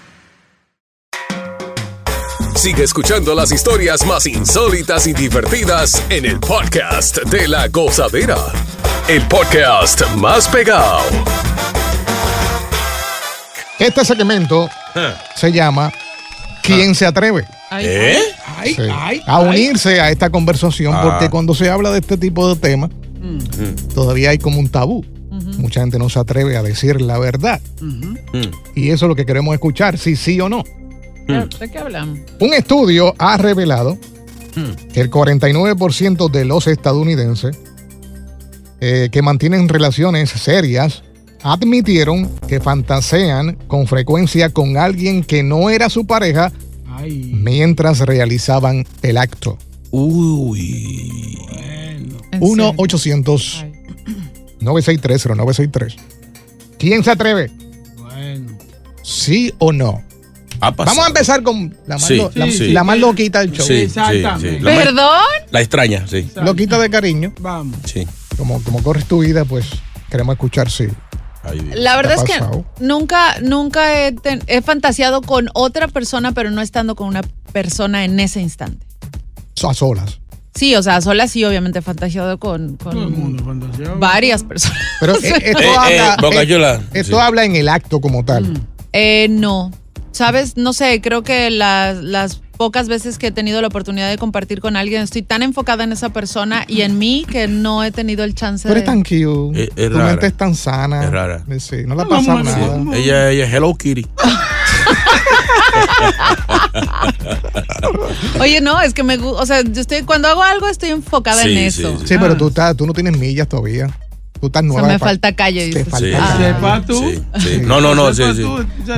Sigue 2.55 2.83
escuchando 2.83 3.33
las 3.33 3.51
historias 3.51 4.05
más 4.05 4.25
insólitas 4.27 5.07
y 5.07 5.13
divertidas 5.13 6.03
en 6.09 6.25
el 6.25 6.39
podcast 6.39 7.17
de 7.23 7.47
La 7.47 7.67
Gozadera. 7.69 8.37
El 9.07 9.21
podcast 9.27 10.05
más 10.17 10.47
pegado. 10.47 10.99
Este 13.79 14.05
segmento 14.05 14.69
se 15.35 15.51
llama 15.51 15.91
¿Quién 16.61 16.93
se 16.93 17.05
atreve? 17.07 17.45
¿Eh? 17.79 18.19
Ay, 18.57 18.75
Sí. 18.75 19.21
a 19.25 19.39
unirse 19.39 19.99
a 19.99 20.11
esta 20.11 20.29
conversación 20.29 20.93
Ah. 20.95 21.01
porque 21.01 21.29
cuando 21.29 21.55
se 21.55 21.69
habla 21.69 21.89
de 21.91 21.99
este 21.99 22.17
tipo 22.17 22.47
de 22.53 22.59
temas 22.59 22.91
Mm. 23.21 23.39
todavía 23.95 24.29
hay 24.31 24.37
como 24.37 24.59
un 24.59 24.69
tabú. 24.69 25.03
Mucha 25.57 25.81
gente 25.81 25.97
no 25.99 26.09
se 26.09 26.19
atreve 26.19 26.57
a 26.57 26.63
decir 26.63 27.01
la 27.01 27.17
verdad 27.19 27.59
y 28.75 28.89
eso 28.91 29.05
es 29.05 29.09
lo 29.09 29.15
que 29.15 29.25
queremos 29.25 29.53
escuchar, 29.53 29.97
si 29.97 30.15
sí 30.15 30.39
o 30.41 30.47
no. 30.49 30.63
¿De 31.59 31.71
qué 31.71 31.77
hablamos? 31.79 32.19
Un 32.39 32.53
estudio 32.53 33.13
ha 33.17 33.37
revelado 33.37 33.97
que 34.93 34.99
el 35.01 35.09
49% 35.09 36.29
de 36.29 36.45
los 36.45 36.67
estadounidenses 36.67 37.57
eh, 38.81 39.09
que 39.11 39.21
mantienen 39.21 39.69
relaciones 39.69 40.29
serias 40.29 41.03
admitieron 41.43 42.29
que 42.47 42.59
fantasean 42.59 43.55
con 43.67 43.87
frecuencia 43.87 44.49
con 44.49 44.77
alguien 44.77 45.23
que 45.23 45.43
no 45.43 45.69
era 45.69 45.89
su 45.89 46.05
pareja 46.05 46.51
Ay, 46.87 47.31
mientras 47.33 47.99
realizaban 47.99 48.85
el 49.01 49.17
acto. 49.17 49.57
Uy. 49.91 51.09
¿En 52.31 52.41
1-800 52.41 53.71
963 54.59 55.95
¿Quién 56.77 57.03
se 57.03 57.11
atreve? 57.11 57.51
bueno. 57.97 58.57
¿Sí 59.03 59.53
o 59.57 59.71
no? 59.71 60.03
Ha 60.61 60.71
pasado. 60.75 60.95
Vamos 60.95 61.05
a 61.05 61.07
empezar 61.09 61.43
con 61.43 61.75
la 61.87 61.95
más, 61.95 62.05
Sí, 62.07 62.17
lo- 62.17 62.31
la, 62.35 62.45
sí. 62.51 62.71
la 62.71 62.83
más 62.83 62.97
loquita 62.99 63.39
del 63.39 63.51
show. 63.51 63.65
Exactamente. 63.69 64.57
sí. 64.57 64.59
La, 64.63 64.71
más- 64.73 64.83
¿Perdón? 64.83 65.23
la 65.51 65.61
extraña, 65.61 66.05
sí. 66.07 66.29
Loquita 66.43 66.77
de 66.79 66.89
cariño. 66.89 67.33
Vamos. 67.39 67.77
Sí. 67.85 68.07
Como, 68.37 68.61
como 68.63 68.81
corres 68.83 69.05
tu 69.05 69.19
vida, 69.19 69.43
pues 69.45 69.65
queremos 70.09 70.33
escuchar 70.33 70.69
sí. 70.69 70.85
Ahí. 71.43 71.59
La 71.73 71.95
verdad 71.95 72.15
es 72.17 72.23
¿Qué 72.23 72.33
ha 72.33 72.51
que 72.51 72.63
nunca, 72.79 73.39
nunca 73.41 74.05
he, 74.07 74.11
ten- 74.11 74.43
he 74.45 74.61
fantaseado 74.61 75.21
con 75.23 75.49
otra 75.55 75.87
persona, 75.87 76.31
pero 76.33 76.51
no 76.51 76.61
estando 76.61 76.95
con 76.95 77.07
una 77.07 77.21
persona 77.51 78.05
en 78.05 78.19
ese 78.19 78.39
instante. 78.41 78.85
A 79.67 79.73
solas. 79.73 80.19
Sí, 80.53 80.75
o 80.75 80.83
sea, 80.83 81.01
sola 81.01 81.27
sí, 81.27 81.43
obviamente 81.45 81.79
he 81.79 81.81
fantaseado 81.81 82.37
con, 82.37 82.75
con 82.77 82.91
Todo 82.93 83.03
el 83.05 83.09
mundo 83.09 83.43
fantaseaba. 83.43 83.95
varias 83.95 84.43
personas. 84.43 84.77
Pero 84.99 85.15
eh, 85.23 85.33
esto, 85.45 85.59
Eh, 85.61 85.65
eh, 85.95 85.99
habla, 85.99 86.75
eh, 86.75 86.79
esto 86.93 87.15
Sí. 87.15 87.21
habla 87.21 87.45
en 87.45 87.55
el 87.55 87.69
acto 87.69 88.01
como 88.01 88.23
tal. 88.25 88.61
Eh, 88.93 89.27
no. 89.29 89.71
Sabes, 90.11 90.57
no 90.57 90.73
sé, 90.73 91.01
creo 91.01 91.23
que 91.23 91.49
las, 91.49 91.97
las 91.97 92.41
pocas 92.57 92.87
veces 92.87 93.17
que 93.17 93.27
he 93.27 93.31
tenido 93.31 93.59
la 93.61 93.67
oportunidad 93.67 94.09
de 94.09 94.17
compartir 94.17 94.59
con 94.61 94.75
alguien, 94.75 95.01
estoy 95.01 95.23
tan 95.23 95.41
enfocada 95.41 95.83
en 95.83 95.91
esa 95.93 96.09
persona 96.09 96.63
y 96.67 96.81
en 96.81 96.99
mí 96.99 97.25
que 97.29 97.47
no 97.47 97.83
he 97.83 97.91
tenido 97.91 98.23
el 98.23 98.35
chance 98.35 98.67
eres 98.69 98.83
de... 98.83 98.85
tan 98.85 99.03
cute. 99.03 99.63
Es- 99.63 99.69
es 99.75 99.89
tu 99.89 99.97
rara. 99.97 100.11
mente 100.11 100.27
es 100.27 100.37
tan 100.37 100.53
sana. 100.55 101.03
Es 101.05 101.11
rara. 101.11 101.43
Eh, 101.49 101.59
Sí, 101.59 101.77
no 101.87 101.95
pasado 101.95 102.43
vamos, 102.43 102.45
nada. 102.45 102.97
Ella, 102.97 103.31
ella 103.31 103.45
es 103.45 103.53
Hello 103.53 103.73
Kitty. 103.73 104.05
Oye, 108.39 108.61
no, 108.61 108.79
es 108.81 108.93
que 108.93 109.03
me 109.03 109.17
gusta, 109.17 109.41
o 109.41 109.45
sea, 109.45 109.61
yo 109.61 109.81
estoy, 109.81 110.01
cuando 110.03 110.27
hago 110.27 110.43
algo 110.43 110.67
estoy 110.67 110.89
enfocada 110.89 111.43
en 111.43 111.49
Sí, 111.49 111.57
eso. 111.81 111.97
sí, 111.99 112.07
Sí, 112.09 112.15
pero 112.19 112.35
tú, 112.37 112.49
estás, 112.49 112.75
tú 112.75 112.85
no 112.85 112.93
tienes 112.93 113.17
millas 113.17 113.47
todavía. 113.47 113.87
Tú 114.41 114.47
estás 114.47 114.63
O 114.63 114.65
nueva. 114.65 114.81
sea, 114.87 114.93
me 114.93 114.99
falta 114.99 115.33
calle, 115.33 115.65
dices. 115.67 115.87
falta 115.87 116.05
Sí, 116.07 116.11
calle. 116.11 116.37
sí, 116.37 116.43
Sepa 116.43 116.81
tú. 116.85 116.99
sí, 116.99 117.21
sí. 117.39 117.61
No, 117.63 117.79
no, 117.79 117.95
no, 117.95 118.13
sí, 118.13 118.23
sí. 118.35 118.43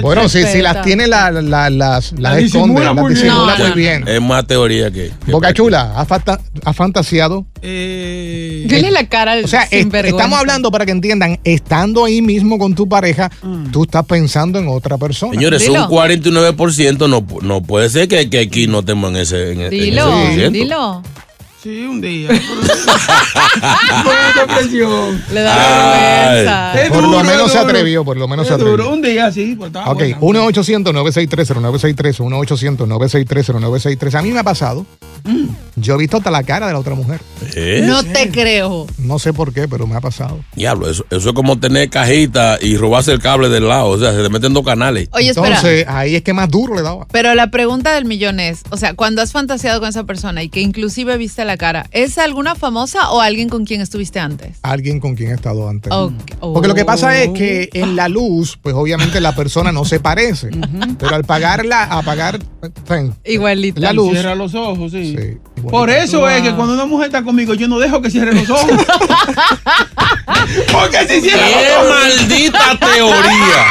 Bueno, 0.02 0.28
si, 0.30 0.44
si 0.46 0.62
las 0.62 0.82
tiene, 0.84 1.06
la, 1.06 1.30
la- 1.30 1.70
las, 1.70 2.12
las 2.14 2.20
La 2.20 2.40
esconde, 2.40 2.44
disimula 2.44 2.86
las 2.86 2.96
muy 2.96 3.14
bien. 3.14 3.24
disimula 3.26 3.58
No, 3.58 3.66
muy 3.68 3.74
bien. 3.78 4.08
Es 4.08 4.22
más 4.22 4.48
teoría 4.48 4.90
que. 4.90 5.12
que 5.26 5.32
Boca 5.32 5.54
Chula, 5.54 5.94
¿ha, 5.96 6.06
fanta- 6.06 6.40
ha 6.66 6.74
fantaseado? 6.74 7.46
Eh, 7.62 8.66
Dile 8.68 8.92
la 8.92 9.08
cara 9.08 9.34
al 9.34 9.46
O 9.46 9.48
sea, 9.48 9.64
estamos 9.64 10.40
hablando 10.40 10.72
para 10.72 10.86
que 10.86 10.92
entiendan, 10.92 11.40
estando 11.44 12.06
ahí 12.06 12.22
mismo 12.22 12.58
con 12.58 12.74
tu 12.76 12.88
pareja, 12.88 13.30
tú 13.72 13.84
estás 13.84 14.06
pensando 14.06 14.60
en 14.60 14.68
otra 14.68 14.98
persona. 14.98 15.34
Señores, 15.34 15.62
Dilo. 15.62 15.86
un 15.88 15.90
49% 15.92 17.08
no, 17.10 17.26
no 17.42 17.62
puede 17.62 17.90
ser 17.90 18.08
que, 18.08 18.30
que 18.30 18.40
aquí 18.40 18.68
no 18.68 18.80
estemos 18.80 19.10
en 19.12 19.18
ese. 19.18 19.52
En, 19.54 19.62
en 19.62 19.70
Dilo, 19.70 20.08
ese 20.08 20.22
por 20.26 20.34
ciento. 20.34 20.52
dilo. 20.52 21.04
Sí, 21.64 21.86
un 21.86 22.02
día. 22.02 22.28
Mucha 24.04 24.48
presión. 24.54 25.24
Le 25.32 25.42
da 25.42 25.54
Ay. 26.34 26.36
vergüenza. 26.44 26.74
Por 26.94 27.04
lo 27.04 27.08
duro, 27.10 27.24
menos 27.24 27.46
es 27.48 27.52
se 27.54 27.58
atrevió, 27.60 28.04
por 28.04 28.18
lo 28.18 28.28
menos 28.28 28.48
se 28.48 28.54
Es 28.54 28.60
duro. 28.60 28.74
atrevió. 28.74 28.92
Un 28.94 29.02
día 29.02 29.32
sí, 29.32 29.56
pues 29.58 29.68
estaba 29.70 29.90
Ok, 29.92 30.04
buena. 30.20 30.42
1-800-963-0963, 30.48 32.20
1-800-963-0963. 32.20 34.16
A 34.16 34.22
mí 34.22 34.32
me 34.32 34.40
ha 34.40 34.44
pasado. 34.44 34.86
Yo 35.78 35.96
he 35.96 35.98
visto 35.98 36.18
hasta 36.18 36.30
la 36.32 36.44
cara 36.44 36.68
de 36.68 36.74
la 36.74 36.80
otra 36.80 36.96
mujer. 36.96 37.22
¿Eh? 37.56 37.82
No 37.88 38.04
te 38.04 38.30
creo. 38.30 38.86
No 38.98 39.18
sé 39.18 39.32
por 39.34 39.54
qué, 39.54 39.68
pero 39.70 39.88
me 39.88 39.96
ha 39.96 40.02
pasado. 40.02 40.40
Diablo, 40.56 40.90
eso, 40.90 41.06
eso 41.10 41.30
es 41.30 41.36
como 41.36 41.58
tener 41.60 41.90
cajita 41.90 42.58
y 42.62 42.76
robarse 42.78 43.12
el 43.14 43.20
cable 43.20 43.48
del 43.50 43.68
lado. 43.70 43.88
O 43.88 43.98
sea, 43.98 44.12
se 44.14 44.22
te 44.22 44.30
meten 44.30 44.54
dos 44.54 44.66
canales. 44.66 45.08
Oye, 45.14 45.30
espera. 45.30 45.48
Entonces, 45.56 45.86
ahí 45.88 46.16
es 46.18 46.24
que 46.24 46.34
más 46.34 46.50
duro 46.50 46.76
le 46.76 46.82
daba. 46.82 47.08
Pero 47.12 47.34
la 47.36 47.48
pregunta 47.52 47.94
del 47.96 48.04
millón 48.06 48.40
es, 48.42 48.64
o 48.70 48.76
sea, 48.78 48.94
cuando 48.96 49.22
has 49.22 49.32
fantaseado 49.32 49.80
con 49.80 49.88
esa 49.90 50.04
persona 50.04 50.44
y 50.44 50.50
que 50.50 50.60
inclusive 50.60 51.16
viste 51.18 51.46
la 51.46 51.53
cara, 51.58 51.86
¿es 51.92 52.18
alguna 52.18 52.56
famosa 52.56 53.12
o 53.12 53.22
alguien 53.22 53.50
con 53.50 53.66
quien 53.66 53.82
estuviste 53.82 54.20
antes? 54.20 54.58
Alguien 54.62 55.00
con 55.00 55.16
quien 55.16 55.32
he 55.32 55.34
estado 55.34 55.68
antes. 55.70 55.92
Porque 56.40 56.68
lo 56.68 56.76
que 56.76 56.86
pasa 56.86 57.18
es 57.22 57.30
Oh. 57.30 57.34
que 57.34 57.70
en 57.74 57.96
la 57.96 58.10
luz, 58.10 58.58
pues 58.62 58.76
obviamente 58.76 59.20
la 59.22 59.34
persona 59.36 59.72
no 59.72 59.86
se 59.86 60.00
parece. 60.00 60.50
Pero 61.00 61.16
al 61.16 61.24
pagarla, 61.24 61.84
apagar 61.84 62.40
fen, 62.86 63.14
Igualito. 63.26 63.80
la 63.82 63.94
luz. 63.94 64.12
Cierra 64.14 64.36
los 64.36 64.54
ojos, 64.56 64.92
sí. 64.92 65.16
Por 65.70 65.90
eso 65.90 66.28
es 66.30 66.42
que 66.42 66.54
cuando 66.54 66.74
una 66.74 66.86
mujer 66.86 67.08
está 67.08 67.24
conmigo, 67.24 67.54
yo 67.54 67.68
no 67.68 67.80
dejo 67.80 68.02
que 68.02 68.10
cierre 68.12 68.34
los 68.34 68.50
ojos. 68.50 68.72
Porque 70.72 71.08
si 71.08 71.22
cierra 71.22 71.46
¡Qué 71.48 71.68
los 71.70 71.78
ojos. 71.78 72.04
maldita 72.04 72.80
teoría! 72.80 73.66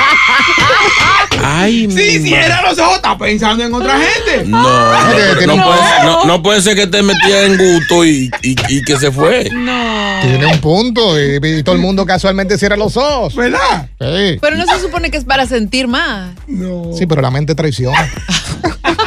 Ay, 1.44 1.90
Si 1.90 2.18
mi 2.20 2.28
cierra 2.28 2.62
los 2.62 2.78
ojos, 2.78 2.96
está 2.96 3.16
pensando 3.18 3.64
en 3.64 3.74
otra 3.74 3.98
gente. 3.98 4.44
No, 4.48 4.62
no, 4.62 5.54
un- 5.54 5.62
puede, 5.62 6.04
no- 6.04 6.24
no 6.24 6.42
puede 6.42 6.60
ser 6.62 6.76
que 6.76 6.86
te 6.86 7.02
metía 7.02 7.44
en 7.44 7.56
gusto 7.56 8.04
y, 8.04 8.30
y- 8.42 8.56
y 8.68 8.82
que 8.82 8.96
se 8.98 9.10
fue. 9.10 9.48
No. 9.52 10.18
Tiene 10.22 10.46
un 10.46 10.60
punto 10.60 11.20
y, 11.20 11.38
y 11.42 11.62
todo 11.62 11.74
el 11.74 11.80
mundo 11.80 12.06
casualmente 12.06 12.56
cierra 12.58 12.76
los 12.76 12.96
ojos. 12.96 13.34
¿Verdad? 13.34 13.88
Sí. 14.00 14.38
Pero 14.40 14.56
no 14.56 14.66
se 14.66 14.80
supone 14.80 15.10
que 15.10 15.16
es 15.18 15.24
para 15.24 15.46
sentir 15.46 15.88
más. 15.88 16.34
No. 16.46 16.92
Sí, 16.96 17.06
pero 17.06 17.22
la 17.22 17.30
mente 17.30 17.54
traiciona. 17.54 17.98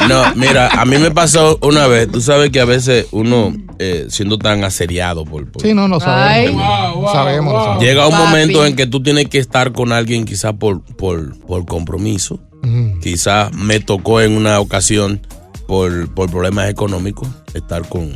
No, 0.07 0.35
mira, 0.35 0.67
a 0.69 0.85
mí 0.85 0.97
me 0.97 1.11
pasó 1.11 1.57
una 1.61 1.87
vez. 1.87 2.11
Tú 2.11 2.21
sabes 2.21 2.49
que 2.51 2.59
a 2.59 2.65
veces 2.65 3.07
uno, 3.11 3.53
eh, 3.79 4.05
siendo 4.09 4.37
tan 4.37 4.63
aseriado 4.63 5.25
por, 5.25 5.51
por- 5.51 5.61
Sí, 5.61 5.73
no, 5.73 5.87
no 5.87 5.95
Ay. 5.95 6.01
sabemos. 6.01 6.63
Wow, 6.63 7.01
wow, 7.01 7.13
sabemos, 7.13 7.53
wow. 7.53 7.61
sabemos. 7.63 7.83
llega 7.83 8.05
un 8.07 8.11
Papi. 8.11 8.23
momento 8.23 8.65
en 8.65 8.75
que 8.75 8.87
tú 8.87 9.01
tienes 9.03 9.27
que 9.29 9.39
estar 9.39 9.71
con 9.71 9.91
alguien 9.91 10.25
quizás 10.25 10.53
por, 10.53 10.81
por, 10.81 11.37
por 11.41 11.65
compromiso. 11.65 12.39
Ujú. 12.63 12.99
Quizás 13.01 13.53
me 13.53 13.79
tocó 13.79 14.21
en 14.21 14.35
una 14.35 14.59
ocasión 14.59 15.21
por, 15.67 16.13
por 16.13 16.29
problemas 16.29 16.69
económicos 16.69 17.27
estar 17.53 17.87
con, 17.87 18.15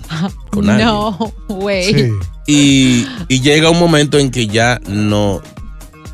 con 0.51 0.69
alguien. 0.69 0.87
No, 0.87 1.17
güey. 1.47 1.93
Sí. 1.93 2.11
Y, 2.47 3.07
y 3.27 3.41
llega 3.41 3.69
un 3.69 3.79
momento 3.79 4.17
en 4.19 4.31
que 4.31 4.47
ya 4.47 4.79
no, 4.87 5.41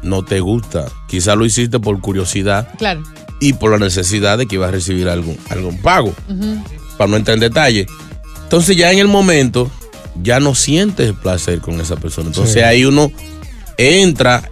no 0.03 0.23
te 0.25 0.39
gusta. 0.41 0.85
Quizás 1.07 1.37
lo 1.37 1.45
hiciste 1.45 1.79
por 1.79 1.99
curiosidad 2.01 2.67
Claro. 2.77 3.03
Y 3.39 3.53
por 3.53 3.71
la 3.71 3.77
necesidad 3.77 4.37
de 4.37 4.45
que 4.47 4.55
ibas 4.55 4.69
a 4.69 4.71
recibir 4.71 5.07
algún, 5.09 5.37
algún 5.49 5.77
pago, 5.81 6.13
para 6.97 7.09
no 7.09 7.17
entrar 7.17 7.35
en 7.35 7.41
detalle. 7.41 7.85
Entonces 8.43 8.77
ya 8.77 8.91
en 8.91 8.99
el 8.99 9.07
momento 9.07 9.69
ya 10.21 10.39
no 10.39 10.55
sientes 10.55 11.11
placer 11.13 11.59
con 11.59 11.79
esa 11.81 11.95
persona. 11.97 12.27
Entonces 12.27 12.53
Sí. 12.53 12.59
ahí 12.61 12.85
uno 12.85 13.11
entra 13.77 14.49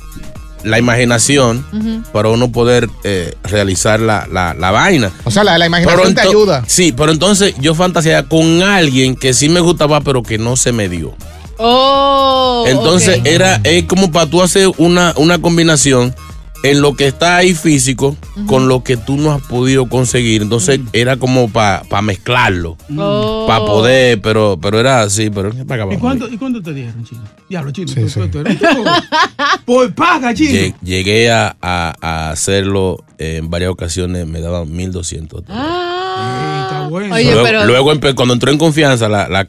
la 0.63 0.79
imaginación 0.79 1.65
para 2.13 2.29
uno 2.29 2.51
poder 2.51 2.89
eh, 3.03 3.33
realizar 3.43 3.99
la, 3.99 4.27
la- 4.31 4.53
la 4.53 4.71
vaina. 4.71 5.11
O 5.25 5.31
sea, 5.31 5.43
la, 5.43 5.57
la 5.57 5.65
imaginación 5.65 6.15
te 6.15 6.21
ayuda. 6.21 6.63
Sí, 6.67 6.93
pero 6.95 7.11
entonces 7.11 7.53
yo 7.59 7.75
fantaseaba 7.75 8.27
con 8.27 8.61
alguien 8.63 9.15
que 9.15 9.33
sí 9.33 9.49
me 9.49 9.59
gustaba, 9.59 10.01
pero 10.01 10.23
que 10.23 10.37
no 10.37 10.55
se 10.55 10.71
me 10.71 10.87
dio. 10.89 11.13
Oh. 11.57 12.63
Entonces 12.67 13.21
era 13.25 13.59
es 13.63 13.83
como 13.85 14.11
para 14.11 14.29
tú 14.29 14.41
hacer 14.41 14.69
una, 14.77 15.13
una 15.17 15.39
combinación 15.41 16.15
en 16.63 16.81
lo 16.81 16.95
que 16.95 17.07
está 17.07 17.37
ahí 17.37 17.53
físico 17.53 18.15
con 18.47 18.67
lo 18.67 18.83
que 18.83 18.97
tú 18.97 19.17
no 19.17 19.31
has 19.31 19.41
podido 19.41 19.87
conseguir. 19.87 20.41
Entonces 20.41 20.79
era 20.93 21.17
como 21.17 21.49
para 21.49 21.83
mezclarlo, 22.01 22.77
Oh. 22.97 23.45
para 23.47 23.65
poder, 23.65 24.21
pero 24.21 24.57
pero 24.61 24.79
era 24.79 25.01
así, 25.01 25.29
pero. 25.29 25.49
¿Y 25.49 25.97
cuánto, 25.97 26.27
¿Y 26.29 26.37
cuánto 26.37 26.61
te 26.61 26.73
dieron, 26.73 27.03
chino? 27.03 27.21
Diablo, 27.49 27.71
chino. 27.71 27.87
Sí, 27.89 28.01
tú- 28.29 28.43
sí. 28.47 28.57
Por 29.65 29.93
paga, 29.93 30.33
chino. 30.33 30.51
Lle- 30.51 30.75
Llegué 30.81 31.31
a, 31.31 31.55
a- 31.61 31.93
a 32.01 32.29
hacerlo 32.31 33.03
en 33.17 33.49
varias 33.49 33.71
ocasiones, 33.71 34.25
me 34.27 34.41
daban 34.41 34.71
1200. 34.71 35.43
Ah. 35.49 36.61
está 36.65 36.87
bueno. 36.87 37.13
Oye, 37.15 37.25
luego, 37.25 37.43
pero. 37.43 37.65
luego 37.65 38.15
cuando 38.15 38.33
entró 38.33 38.51
en 38.51 38.57
confianza 38.57 39.07
la, 39.09 39.27
la 39.27 39.45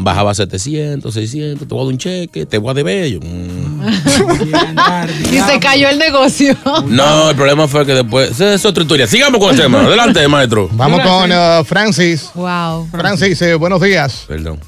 bajaba 0.00 0.30
a 0.30 0.34
700, 0.34 1.12
600, 1.12 1.68
te 1.68 1.74
voy 1.74 1.82
a 1.82 1.84
dar 1.84 1.92
un 1.92 1.98
cheque, 1.98 2.46
te 2.46 2.58
voy 2.58 2.70
a 2.70 2.74
deber. 2.74 3.06
Yo, 3.08 3.20
mm. 3.20 3.88
y 5.32 5.38
se 5.38 5.60
cayó 5.60 5.88
el 5.88 5.98
negocio. 5.98 6.56
No, 6.86 7.30
el 7.30 7.36
problema 7.36 7.68
fue 7.68 7.86
que 7.86 7.94
después. 7.94 8.30
Esa 8.32 8.54
es 8.54 8.64
otra 8.64 8.82
historia. 8.82 9.06
Sigamos 9.06 9.40
con 9.40 9.50
el 9.54 9.60
tema. 9.60 9.80
Adelante, 9.82 10.26
maestro. 10.28 10.68
Vamos 10.72 11.00
con 11.00 11.30
uh, 11.30 11.64
Francis. 11.64 12.30
Wow. 12.34 12.88
Francis, 12.90 13.40
eh, 13.42 13.54
buenos 13.54 13.80
días. 13.80 14.24
Perdón. 14.26 14.58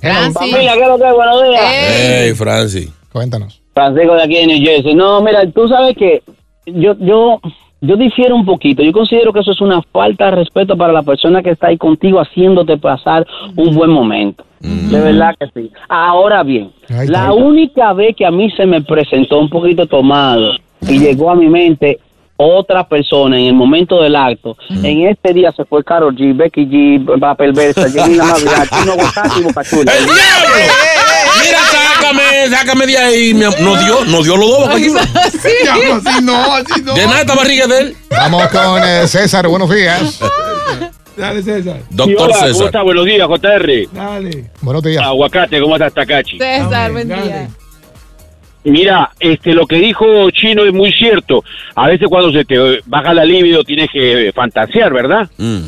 Francis. 0.00 0.34
Familia, 0.34 0.74
¿qué 0.74 0.82
es 0.82 0.88
lo 0.88 0.98
que 0.98 1.08
es? 1.08 1.14
Buenos 1.14 1.42
días. 1.42 1.62
Ey. 1.62 2.26
Hey, 2.26 2.34
Francis. 2.34 2.88
Cuéntanos. 3.12 3.60
Francisco 3.74 4.14
de 4.14 4.22
aquí 4.22 4.34
de 4.34 4.46
New 4.46 4.64
Jersey. 4.64 4.94
No, 4.94 5.22
mira, 5.22 5.50
tú 5.50 5.68
sabes 5.68 5.96
que 5.96 6.22
yo, 6.66 6.94
yo, 7.00 7.40
yo 7.80 7.96
difiero 7.96 8.34
un 8.34 8.44
poquito. 8.44 8.82
Yo 8.82 8.92
considero 8.92 9.32
que 9.32 9.40
eso 9.40 9.52
es 9.52 9.60
una 9.60 9.82
falta 9.82 10.26
de 10.26 10.30
respeto 10.32 10.76
para 10.76 10.92
la 10.92 11.02
persona 11.02 11.42
que 11.42 11.50
está 11.50 11.68
ahí 11.68 11.76
contigo 11.76 12.20
haciéndote 12.20 12.76
pasar 12.76 13.26
un 13.56 13.74
buen 13.74 13.90
momento. 13.90 14.44
De 14.60 15.00
verdad 15.00 15.36
que 15.38 15.46
sí. 15.54 15.70
Ahora 15.88 16.42
bien, 16.42 16.72
la 16.88 17.32
única 17.32 17.92
vez 17.92 18.16
que 18.16 18.26
a 18.26 18.30
mí 18.30 18.50
se 18.50 18.66
me 18.66 18.82
presentó 18.82 19.38
un 19.38 19.48
poquito 19.48 19.86
tomado 19.86 20.52
y 20.80 20.98
llegó 20.98 21.30
a 21.30 21.36
mi 21.36 21.48
mente 21.48 22.00
otra 22.36 22.88
persona 22.88 23.38
en 23.38 23.46
el 23.46 23.54
momento 23.54 24.00
del 24.00 24.14
acto, 24.14 24.56
en 24.70 25.08
este 25.08 25.34
día 25.34 25.50
se 25.52 25.64
fue 25.64 25.82
Carol 25.82 26.14
G, 26.14 26.36
Becky 26.36 26.66
G, 26.66 27.22
Va 27.22 27.34
Perversa, 27.34 27.88
Janina 27.94 28.26
Navidad, 28.26 28.66
Chino 28.70 28.94
González 28.94 29.32
y 29.40 29.42
Boca 29.42 29.64
Chula. 29.64 29.92
Sácame, 32.08 32.48
sácame 32.48 32.86
de 32.86 32.98
ahí. 32.98 33.34
Nos 33.34 33.56
dio, 33.56 34.04
nos 34.06 34.24
dio 34.24 34.36
los 34.36 34.48
dos. 34.48 34.76
Diablo, 34.76 35.00
así 35.94 36.22
no, 36.22 36.54
así 36.54 36.82
no. 36.82 36.94
De 36.94 37.06
nada 37.06 37.20
esta 37.20 37.34
barriga 37.34 37.66
de 37.66 37.80
él. 37.80 37.96
Vamos 38.10 38.48
con 38.48 38.82
eh, 38.82 39.06
César, 39.06 39.46
buenos 39.46 39.68
días. 39.70 40.18
Dale, 41.16 41.42
César. 41.42 41.82
Doctor 41.90 42.32
César. 42.34 42.82
Buenos 42.82 43.04
días, 43.04 43.28
JR. 43.28 43.88
Dale. 43.92 44.50
Buenos 44.62 44.82
días. 44.82 45.02
Aguacate, 45.02 45.60
¿cómo 45.60 45.76
estás, 45.76 45.92
Takachi? 45.92 46.38
César, 46.38 46.92
buen 46.92 47.08
día. 47.08 47.48
Mira, 48.64 49.10
este, 49.20 49.52
lo 49.54 49.66
que 49.66 49.76
dijo 49.76 50.30
Chino 50.30 50.64
es 50.64 50.72
muy 50.72 50.92
cierto. 50.92 51.44
A 51.74 51.88
veces 51.88 52.08
cuando 52.08 52.32
se 52.32 52.44
te 52.44 52.80
baja 52.86 53.12
la 53.12 53.24
libido 53.24 53.64
tienes 53.64 53.90
que 53.92 54.32
fantasear, 54.34 54.92
¿verdad? 54.92 55.28
Mm. 55.36 55.66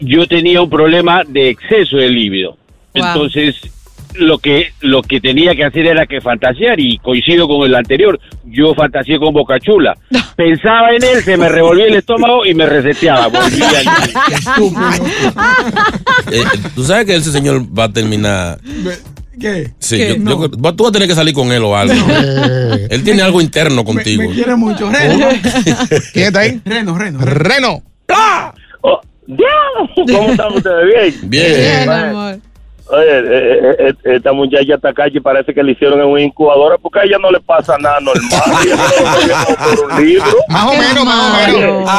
Yo 0.00 0.26
tenía 0.26 0.60
un 0.60 0.70
problema 0.70 1.22
de 1.26 1.50
exceso 1.50 1.96
de 1.96 2.10
libido. 2.10 2.56
Wow. 2.94 3.06
Entonces, 3.06 3.56
lo 4.14 4.38
que 4.38 4.72
lo 4.80 5.02
que 5.02 5.20
tenía 5.20 5.54
que 5.54 5.64
hacer 5.64 5.86
era 5.86 6.06
que 6.06 6.20
fantasear 6.20 6.78
y 6.80 6.98
coincido 6.98 7.46
con 7.48 7.66
el 7.66 7.74
anterior. 7.74 8.18
Yo 8.44 8.74
fantaseé 8.74 9.18
con 9.18 9.32
Boca 9.34 9.58
Chula. 9.60 9.96
Pensaba 10.36 10.90
en 10.92 11.02
él, 11.02 11.22
se 11.24 11.36
me 11.36 11.48
revolvía 11.48 11.86
el 11.86 11.94
estómago 11.94 12.44
y 12.46 12.54
me 12.54 12.66
reseteaba. 12.66 13.28
Eh, 16.30 16.42
Tú 16.74 16.84
sabes 16.84 17.06
que 17.06 17.16
ese 17.16 17.32
señor 17.32 17.62
va 17.76 17.84
a 17.84 17.92
terminar. 17.92 18.58
¿Qué? 19.40 19.72
Sí, 19.78 19.96
¿Qué? 19.98 20.08
yo- 20.10 20.18
No. 20.18 20.40
yo- 20.42 20.48
tú 20.50 20.82
vas 20.84 20.90
a 20.90 20.92
tener 20.92 21.08
que 21.08 21.14
salir 21.14 21.34
con 21.34 21.50
él 21.52 21.62
o 21.64 21.76
algo. 21.76 21.94
Él 22.90 23.02
tiene 23.02 23.22
algo 23.22 23.40
interno 23.40 23.76
Me, 23.82 23.84
contigo. 23.84 24.22
me 24.22 24.34
quiere 24.34 24.54
mucho. 24.56 24.88
Reno. 24.90 25.26
¿Quién 26.12 26.26
está 26.26 26.40
ahí? 26.40 26.60
Reno, 26.64 26.96
Reno. 26.96 27.18
Reno. 27.20 27.82
Oh, 28.82 29.00
¿Cómo 30.06 30.30
están 30.30 30.52
ustedes? 30.52 31.28
Bien. 31.28 31.52
Bien. 31.54 31.56
Bien, 31.86 31.90
amor. 31.90 32.38
Oye, 32.90 33.18
eh, 33.18 33.22
eh, 33.26 33.76
eh, 33.78 33.94
esta 34.16 34.32
muchacha 34.32 34.76
Takachi 34.78 35.18
parece 35.20 35.54
que 35.54 35.62
le 35.62 35.72
hicieron 35.72 36.00
en 36.00 36.06
una 36.06 36.20
incubadora 36.20 36.76
porque 36.76 36.98
a 37.00 37.04
ella 37.04 37.16
no 37.18 37.30
le 37.30 37.40
pasa 37.40 37.78
nada 37.78 37.98
normal. 38.00 38.22
Ella 38.64 38.76
no 38.76 38.84
lo 38.84 38.90
ve 39.26 39.32
como 39.46 39.56
por 39.76 39.90
un 39.90 39.96
libro. 40.06 40.26
Más 40.48 40.64
o 40.66 40.74
menos, 40.74 41.04
más 41.06 41.24
o 41.24 41.28
menos. 41.50 41.90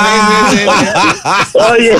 Oye, 1.71 1.95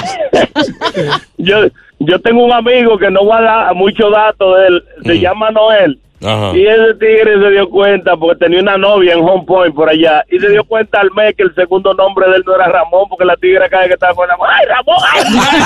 yo, 1.38 1.58
yo 2.00 2.20
tengo 2.22 2.44
un 2.46 2.54
amigo 2.54 2.98
que 2.98 3.10
no 3.10 3.26
va 3.26 3.38
a 3.40 3.42
dar 3.42 3.74
muchos 3.76 4.12
datos 4.12 4.58
de 4.58 4.68
él, 4.68 4.84
se 5.04 5.14
Mm. 5.16 5.20
llama 5.22 5.50
Noel, 5.52 6.00
Ajá. 6.24 6.56
Y 6.58 6.66
ese 6.66 6.94
tigre 6.96 7.38
se 7.40 7.50
dio 7.52 7.70
cuenta 7.70 8.16
porque 8.16 8.46
tenía 8.46 8.62
una 8.62 8.78
novia 8.78 9.14
en 9.14 9.20
Home 9.20 9.44
Point 9.46 9.76
por 9.76 9.90
allá. 9.90 10.24
Y 10.32 10.40
se 10.40 10.50
dio 10.50 10.64
cuenta 10.64 11.02
al 11.02 11.12
mes 11.12 11.36
que 11.36 11.44
el 11.44 11.54
segundo 11.54 11.94
nombre 11.94 12.28
de 12.30 12.38
él 12.38 12.44
no 12.48 12.56
era 12.56 12.68
Ramón 12.68 13.08
porque 13.10 13.26
la 13.26 13.36
tigre 13.36 13.70
cada 13.70 13.82
vez 13.84 13.90
que 13.90 13.94
estaba 13.96 14.16
con 14.16 14.26
la 14.28 14.36
¡Ay, 14.50 14.66
Ramón! 14.66 14.98
En 15.18 15.24
tres 15.38 15.66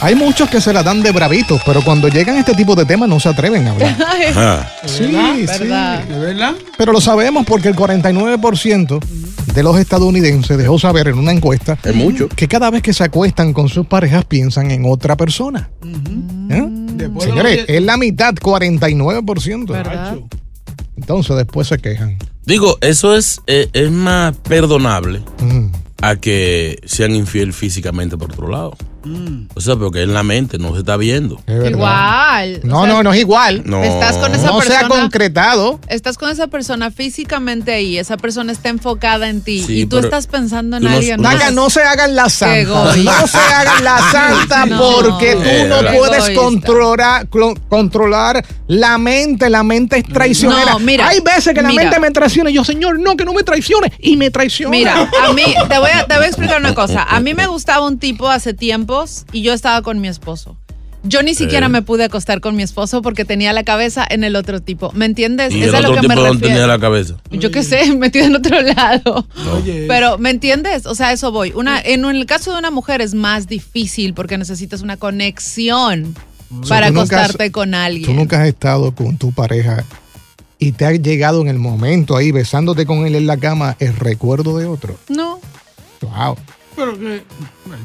Hay 0.00 0.14
muchos 0.14 0.48
que 0.50 0.60
se 0.60 0.72
la 0.72 0.82
dan 0.82 1.02
de 1.02 1.10
bravitos, 1.10 1.60
pero 1.64 1.82
cuando 1.82 2.08
llegan 2.08 2.36
a 2.36 2.40
este 2.40 2.54
tipo 2.54 2.74
de 2.74 2.84
temas 2.84 3.08
no 3.08 3.18
se 3.18 3.28
atreven 3.30 3.66
a 3.66 3.70
hablar. 3.72 4.72
Sí, 4.86 5.06
¿Verdad? 5.06 6.54
sí. 6.58 6.64
Pero 6.76 6.92
lo 6.92 7.00
sabemos 7.00 7.44
porque 7.46 7.68
el 7.68 7.74
49% 7.76 9.00
de 9.54 9.62
los 9.62 9.78
estadounidenses 9.78 10.58
dejó 10.58 10.78
saber 10.78 11.08
en 11.08 11.18
una 11.18 11.32
encuesta 11.32 11.78
Es 11.82 11.94
mucho. 11.94 12.28
que 12.28 12.46
cada 12.46 12.70
vez 12.70 12.82
que 12.82 12.92
se 12.92 13.04
acuestan 13.04 13.52
con 13.52 13.68
sus 13.68 13.86
parejas 13.86 14.24
piensan 14.26 14.70
en 14.70 14.84
otra 14.86 15.16
persona. 15.16 15.70
¿Eh? 16.50 16.68
Señores, 17.20 17.64
es 17.66 17.82
la 17.82 17.96
mitad, 17.96 18.34
49%. 18.34 19.66
¿Verdad? 19.66 20.16
Entonces 20.96 21.36
después 21.36 21.68
se 21.68 21.78
quejan. 21.78 22.16
Digo, 22.44 22.78
eso 22.80 23.16
es, 23.16 23.40
eh, 23.46 23.68
es 23.72 23.90
más 23.90 24.36
perdonable 24.36 25.22
a 26.02 26.16
que 26.16 26.78
sean 26.84 27.14
infiel 27.14 27.52
físicamente 27.52 28.16
por 28.16 28.30
otro 28.32 28.48
lado. 28.48 28.76
O 29.54 29.60
sea, 29.60 29.76
porque 29.76 30.02
en 30.02 30.14
la 30.14 30.22
mente 30.22 30.58
no 30.58 30.72
se 30.74 30.80
está 30.80 30.96
viendo. 30.96 31.40
Es. 31.46 31.70
Igual. 31.70 32.60
No, 32.64 32.80
O 32.80 32.84
sea, 32.84 32.92
no, 32.94 33.02
no 33.02 33.12
es 33.12 33.20
igual. 33.20 33.62
No. 33.64 33.82
Estás 33.82 34.16
con 34.16 34.34
esa 34.34 34.46
No 34.46 34.60
se 34.60 34.68
persona. 34.68 34.86
ha 34.86 35.00
concretado. 35.00 35.80
Estás 35.88 36.18
con 36.18 36.30
esa 36.30 36.46
persona 36.48 36.90
físicamente 36.90 37.72
ahí, 37.72 37.98
esa 37.98 38.16
persona 38.16 38.52
está 38.52 38.68
enfocada 38.68 39.28
en 39.28 39.40
ti 39.42 39.62
Sí, 39.62 39.80
y 39.82 39.86
tú 39.86 39.98
estás 39.98 40.26
pensando 40.26 40.76
en 40.76 40.84
no- 40.84 40.90
alguien 40.90 41.20
más. 41.20 41.34
Haga, 41.34 41.50
no 41.50 41.70
se 41.70 41.82
hagan 41.82 42.14
la 42.16 42.28
santa. 42.28 42.96
No 42.96 43.26
se 43.26 43.38
hagan 43.38 43.84
la 43.84 43.98
santa 44.12 44.66
No. 44.66 44.78
porque 44.80 45.32
tú 45.34 45.68
no 45.68 45.80
puedes 45.98 46.24
Egoísta. 46.28 46.34
controlar, 46.42 47.28
controlar 47.68 48.44
la 48.66 48.98
mente. 48.98 49.48
La 49.50 49.62
mente 49.62 49.98
es 49.98 50.04
traicionera. 50.04 50.72
No, 50.72 50.78
mira, 50.80 51.08
Hay 51.08 51.20
veces 51.20 51.54
que 51.54 51.62
la 51.62 51.68
mira. 51.68 51.82
mente 51.84 52.00
me 52.00 52.10
traiciona 52.10 52.50
y 52.50 52.54
yo, 52.54 52.64
señor, 52.64 52.98
no, 52.98 53.16
que 53.16 53.24
no 53.24 53.32
me 53.32 53.42
traicione. 53.42 53.92
Y 53.98 54.16
me 54.16 54.30
traiciona. 54.30 54.70
Mira, 54.70 55.10
a 55.22 55.32
mí, 55.32 55.42
te 55.68 55.78
voy, 55.78 55.90
a, 55.90 56.06
te 56.06 56.14
voy 56.16 56.24
a 56.24 56.28
explicar 56.28 56.60
una 56.60 56.74
cosa. 56.74 57.02
A 57.04 57.20
mí 57.20 57.34
me 57.34 57.46
gustaba 57.46 57.86
un 57.86 57.98
tipo 57.98 58.28
hace 58.28 58.54
tiempos 59.04 59.26
y 59.32 59.42
yo 59.42 59.52
estaba 59.52 59.82
con 59.82 60.00
mi 60.00 60.08
esposo. 60.08 60.56
Yo 61.02 61.22
ni 61.22 61.34
siquiera 61.34 61.66
Eh. 61.66 61.68
me 61.68 61.82
pude 61.82 62.02
acostar 62.04 62.40
con 62.40 62.56
mi 62.56 62.64
esposo 62.64 63.00
porque 63.00 63.24
tenía 63.24 63.52
la 63.52 63.62
cabeza 63.62 64.04
en 64.08 64.24
el 64.24 64.34
otro 64.34 64.60
tipo. 64.60 64.90
¿Me 64.92 65.04
entiendes? 65.06 65.54
Y 65.54 65.62
Es 65.62 65.68
el 65.68 65.74
a 65.76 65.80
lo 65.82 65.90
otro 65.90 66.02
que 66.02 66.08
me 66.08 66.14
tipo 66.14 66.26
donde 66.26 66.40
tenía 66.42 66.54
refiero. 66.66 66.72
la 66.72 66.80
cabeza. 66.80 67.14
Yo 67.30 67.50
qué 67.52 67.62
sé, 67.62 67.94
metido 67.96 68.26
en 68.26 68.34
otro 68.34 68.60
lado. 68.62 69.26
Oye, 69.54 69.84
Pero, 69.86 70.18
¿me 70.18 70.30
entiendes? 70.30 70.84
O 70.86 70.96
sea, 70.96 71.12
eso 71.12 71.30
voy. 71.30 71.52
Una, 71.54 71.80
en 71.80 72.04
el 72.04 72.26
caso 72.26 72.52
de 72.52 72.58
una 72.58 72.72
mujer 72.72 73.00
es 73.02 73.14
más 73.14 73.46
difícil 73.46 74.14
porque 74.14 74.36
necesitas 74.36 74.80
una 74.82 74.96
conexión 74.96 76.16
para 76.68 76.88
tú 76.88 76.94
nunca 76.94 77.16
has- 77.18 77.24
acostarte 77.26 77.52
con 77.52 77.70
Tú 77.70 77.76
alguien. 77.76 78.16
nunca 78.16 78.42
has 78.42 78.48
estado 78.48 78.92
con 78.92 79.16
tu 79.16 79.30
pareja 79.30 79.84
y 80.58 80.72
te 80.72 80.86
ha 80.86 80.92
llegado 80.92 81.40
en 81.40 81.46
el 81.48 81.58
momento 81.60 82.16
ahí 82.16 82.32
besándote 82.32 82.84
con 82.84 83.06
él 83.06 83.14
en 83.14 83.26
la 83.28 83.36
cama 83.36 83.76
el 83.78 83.94
recuerdo 83.94 84.58
de 84.58 84.66
otro. 84.66 84.98
No. 85.08 85.38
Wow. 86.00 86.36
Pero 86.76 86.98
que. 86.98 87.22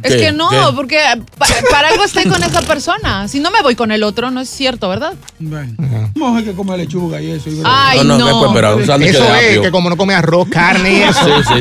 Es 0.04 0.16
que 0.16 0.32
no, 0.32 0.50
¿Qué? 0.50 0.58
porque 0.76 1.00
pa- 1.38 1.48
para 1.72 1.90
algo 1.90 2.04
estoy 2.04 2.26
con 2.26 2.42
esa 2.44 2.62
persona. 2.62 3.28
Si 3.28 3.40
no 3.40 3.50
me 3.52 3.62
voy 3.62 3.76
con 3.76 3.92
el 3.92 4.04
otro, 4.04 4.30
no 4.30 4.40
es 4.42 4.50
cierto, 4.50 4.88
¿verdad? 4.90 5.14
Bueno, 5.40 5.74
Ajá. 5.80 6.12
mujer 6.16 6.44
que 6.46 6.54
come 6.54 6.78
lechuga 6.78 7.20
y 7.22 7.32
eso. 7.32 7.50
y 7.50 7.62
Ay, 7.64 8.00
no, 8.00 8.04
no, 8.04 8.18
no. 8.20 8.26
¿qué 8.28 8.32
puede 8.34 8.48
esperar? 8.48 8.76
Un 8.76 8.86
sándwich 8.86 9.10
Eso 9.12 9.24
de 9.24 9.30
es 9.40 9.48
apio. 9.50 9.62
que 9.64 9.72
como 9.72 9.90
no 9.90 9.98
come 9.98 10.14
arroz, 10.14 10.48
carne 10.50 10.94
y 10.94 11.02
eso. 11.02 11.20
Sí, 11.26 11.32
sí. 11.48 11.54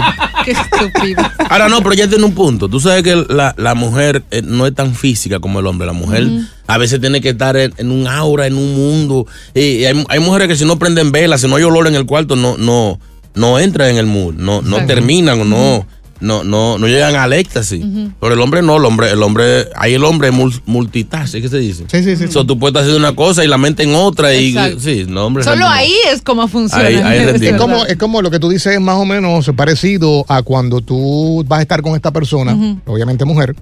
Qué 0.45 0.51
estúpido. 0.53 1.23
Ahora 1.49 1.69
no, 1.69 1.79
pero 1.83 1.95
ya 1.95 2.09
tiene 2.09 2.25
un 2.25 2.35
punto. 2.35 2.69
Tú 2.69 2.79
sabes 2.81 3.03
que 3.03 3.25
la, 3.29 3.55
la 3.57 3.75
mujer 3.75 4.23
eh, 4.31 4.43
no 4.45 4.67
es 4.67 4.75
tan 4.75 4.95
física 4.95 5.39
como 5.41 5.61
el 5.61 5.67
hombre. 5.67 5.87
La 5.87 5.93
mujer 5.93 6.27
a 6.67 6.79
veces 6.79 7.01
tiene 7.01 7.21
que 7.21 7.31
estar 7.31 7.57
en, 7.57 7.73
en 7.79 7.91
un 7.91 8.07
aura, 8.07 8.47
en 8.47 8.57
un 8.57 8.75
mundo. 8.75 9.27
Y 9.55 9.85
hay, 9.85 10.05
hay 10.09 10.19
mujeres 10.21 10.49
que 10.49 10.57
si 10.57 10.65
no 10.65 10.79
prenden 10.79 11.11
velas, 11.13 11.41
si 11.41 11.49
no 11.49 11.57
hay 11.57 11.63
olor 11.63 11.87
en 11.87 11.95
el 11.95 12.07
cuarto, 12.07 12.37
no, 12.37 12.57
no, 12.59 12.99
no 13.35 13.59
entran 13.59 13.91
en 13.91 13.97
el 13.99 14.07
mood, 14.07 14.35
no, 14.35 14.61
no 14.63 14.85
terminan 14.87 15.41
o 15.41 15.45
no, 15.45 15.87
no, 16.21 16.45
no, 16.45 16.79
no 16.79 16.87
llegan 16.87 17.15
al 17.17 17.33
éxtasis. 17.33 17.85
Pero 18.21 18.35
el 18.35 18.41
hombre 18.41 18.63
no, 18.63 18.77
el 18.77 18.85
hombre, 18.85 19.11
el 19.11 19.23
hombre, 19.23 19.69
ahí 19.77 19.95
el 19.95 20.05
hombre 20.05 20.29
es 20.29 20.35
mul- 20.35 20.61
multitask, 20.67 21.33
¿qué 21.35 21.49
se 21.49 21.59
dice? 21.59 21.85
Sí, 21.91 22.03
sí, 22.03 22.17
sí. 22.17 22.29
So, 22.29 22.45
tú 22.45 22.59
puedes 22.59 22.73
estar 22.73 22.83
haciendo 22.83 22.99
una 22.99 23.17
cosa 23.17 23.45
y 23.45 23.49
la 23.49 23.59
mente 23.59 23.83
en 23.83 23.95
otra 23.95 24.35
y 24.35 24.49
Exacto. 24.51 24.81
sí, 24.81 25.05
no, 25.09 25.27
hombre. 25.27 25.45
Solo 25.45 25.67
ahí 25.69 25.95
es 26.13 26.23
como 26.23 26.47
funciona. 26.49 26.85
Ahí- 26.87 26.97
ahí 26.97 27.19
Es. 27.35 27.43
Es 27.43 27.57
como, 27.57 27.85
es 27.87 27.97
como 27.97 28.23
lo 28.23 28.31
que 28.31 28.39
tú 28.39 28.49
dices, 28.49 28.75
es 28.75 28.81
más 28.81 28.97
o 28.97 29.05
menos 29.05 29.51
parecido 29.57 30.25
a 30.29 30.43
cuando 30.43 30.81
tú 30.81 31.45
vas 31.49 31.59
a 31.61 31.63
estar 31.63 31.83
con 31.83 31.95
esta 31.97 32.11
persona, 32.13 32.57
obviamente 32.87 33.25
mujer. 33.25 33.55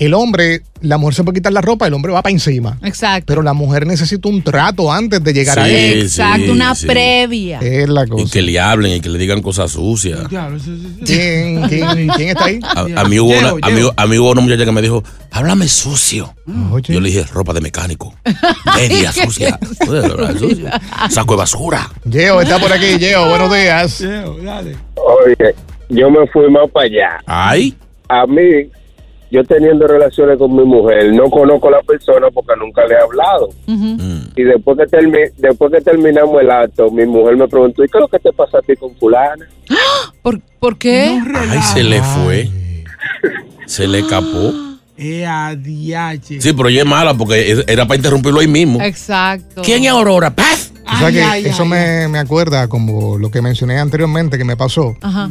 El 0.00 0.14
hombre, 0.14 0.62
la 0.80 0.96
mujer 0.96 1.14
se 1.14 1.24
puede 1.24 1.36
quitar 1.36 1.52
la 1.52 1.60
ropa, 1.60 1.86
el 1.86 1.92
hombre 1.92 2.10
va 2.10 2.22
para 2.22 2.32
encima. 2.32 2.78
Exacto. 2.82 3.26
Pero 3.26 3.42
la 3.42 3.52
mujer 3.52 3.86
necesita 3.86 4.28
un 4.30 4.42
trato 4.42 4.90
antes 4.90 5.22
de 5.22 5.32
llegar 5.34 5.58
a 5.58 5.68
él. 5.68 6.00
Exacto, 6.00 6.44
sí, 6.46 6.50
una 6.50 6.74
sí. 6.74 6.86
previa. 6.86 7.58
Es 7.60 7.86
la 7.86 8.04
Y 8.04 8.08
cosa. 8.08 8.32
que 8.32 8.40
le 8.40 8.58
hablen 8.58 8.92
y 8.94 9.00
que 9.00 9.10
le 9.10 9.18
digan 9.18 9.42
cosas 9.42 9.72
sucias. 9.72 10.20
¿Quién, 11.04 11.62
quién, 11.68 12.08
quién 12.16 12.28
está 12.30 12.44
ahí? 12.46 12.60
A, 12.62 13.02
a 13.02 13.04
mí 13.04 13.18
hubo 13.20 13.30
Llevo, 13.30 13.56
una, 13.56 13.66
a 13.66 13.70
mí- 13.70 13.76
llevo. 13.76 13.92
a 13.94 14.06
mí 14.06 14.18
hubo 14.18 14.30
una 14.30 14.40
muchacha 14.40 14.64
que 14.64 14.72
me 14.72 14.80
dijo, 14.82 15.04
háblame 15.30 15.68
sucio. 15.68 16.34
Oye. 16.72 16.94
Yo 16.94 17.00
le 17.00 17.10
dije, 17.10 17.24
ropa 17.24 17.52
de 17.52 17.60
mecánico, 17.60 18.14
media 18.76 19.12
sucia, 19.24 19.58
saco 21.10 21.32
de 21.34 21.38
basura. 21.38 21.90
Geo 22.10 22.40
está 22.40 22.58
por 22.58 22.72
aquí. 22.72 22.98
Geo, 22.98 23.28
buenos 23.28 23.52
días. 23.52 24.00
Llevo, 24.00 24.38
dale. 24.42 24.76
Oye, 24.96 25.54
yo 25.90 26.10
me 26.10 26.26
fui 26.28 26.50
más 26.50 26.70
para 26.72 26.86
allá. 26.86 27.08
Ay, 27.26 27.74
A 28.08 28.26
mí, 28.26 28.68
yo 29.30 29.44
teniendo 29.44 29.86
relaciones 29.86 30.38
con 30.38 30.54
mi 30.56 30.64
mujer, 30.64 31.12
no 31.14 31.30
conozco 31.30 31.68
a 31.68 31.72
la 31.72 31.82
persona 31.82 32.28
porque 32.32 32.52
nunca 32.58 32.84
le 32.86 32.94
he 32.94 32.98
hablado. 32.98 33.48
Mm. 33.66 34.20
Y 34.36 34.42
después 34.42 34.76
que, 34.78 34.96
termi- 34.96 35.32
después 35.38 35.70
que 35.72 35.80
terminamos 35.80 36.40
el 36.40 36.50
acto, 36.50 36.90
mi 36.90 37.06
mujer 37.06 37.36
me 37.36 37.46
preguntó, 37.48 37.84
¿y 37.84 37.88
qué 37.88 37.98
es 37.98 38.00
lo 38.02 38.08
que 38.08 38.18
te 38.18 38.32
pasa 38.32 38.58
a 38.58 38.62
ti 38.62 38.74
con 38.76 38.94
fulana? 38.96 39.46
¿Por, 40.22 40.40
por 40.58 40.76
qué? 40.78 41.20
ay, 41.50 41.62
se 41.62 41.84
le 41.84 42.02
fue, 42.02 42.48
se 43.66 43.86
le 43.86 44.00
escapó. 44.00 44.52
Eh. 45.02 45.24
Sí, 46.22 46.52
pero 46.52 46.68
ella 46.68 46.80
es 46.82 46.86
mala 46.86 47.14
porque 47.14 47.64
era 47.66 47.86
para 47.86 47.96
interrumpirlo 47.96 48.40
ahí 48.40 48.48
mismo. 48.48 48.82
Exacto. 48.82 49.62
¿Quién 49.62 49.84
es 49.84 49.90
Aurora? 49.90 50.28
¡Paz! 50.28 50.74
O 50.84 50.98
sea 50.98 51.10
que 51.10 51.22
Ay, 51.22 51.46
eso 51.46 51.62
ay, 51.62 51.68
me, 51.70 52.08
me 52.08 52.18
acuerda 52.18 52.68
como 52.68 53.16
lo 53.16 53.30
que 53.30 53.40
mencioné 53.40 53.78
anteriormente 53.78 54.36
que 54.36 54.44
me 54.44 54.58
pasó. 54.58 54.94
Ajá. 55.00 55.30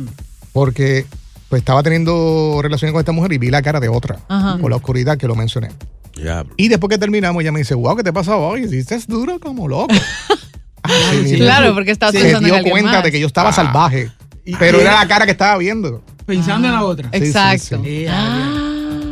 Porque 0.54 1.06
pues 1.50 1.62
estaba 1.62 1.82
teniendo 1.84 2.60
relaciones 2.62 2.94
con 2.94 3.00
esta 3.00 3.12
mujer 3.12 3.34
y 3.34 3.38
vi 3.40 3.50
la 3.50 3.62
cara 3.62 3.80
de 3.80 3.90
otra. 3.90 4.18
Ajá. 4.28 4.58
Por 4.60 4.70
la 4.70 4.78
oscuridad 4.78 5.18
que 5.18 5.28
lo 5.28 5.36
mencioné. 5.36 5.70
Diablo. 6.16 6.54
Y 6.58 6.68
después 6.68 6.90
que 6.90 6.98
terminamos, 6.98 7.42
ella 7.42 7.52
me 7.52 7.60
dice, 7.60 7.74
wow, 7.76 7.96
¿qué 7.96 8.04
te 8.04 8.14
pasa 8.14 8.36
hoy? 8.38 8.64
Hiciste 8.66 9.00
duro 9.08 9.40
como 9.40 9.68
loco. 9.68 9.94
Mismo. 11.24 11.38
Claro, 11.40 11.74
porque 11.74 11.92
estabas 11.92 12.14
Se 12.16 12.22
pensando 12.22 12.48
en 12.56 12.64
dio 12.64 12.72
cuenta 12.72 12.92
más. 12.94 13.04
de 13.04 13.12
que 13.12 13.20
yo 13.20 13.28
estaba 13.28 13.50
Ah. 13.50 13.54
salvaje. 13.54 14.10
Pero 14.58 14.80
era 14.80 14.96
la 14.96 15.08
cara 15.08 15.26
que 15.26 15.32
estaba 15.32 15.58
viendo. 15.58 16.02
Pensando 16.26 16.68
en 16.68 16.74
la 16.74 16.84
otra. 16.84 17.10
sí, 17.12 17.18
Exacto. 17.18 17.82
sí. 17.84 18.06
Eh, 18.06 18.10
a 18.10 18.66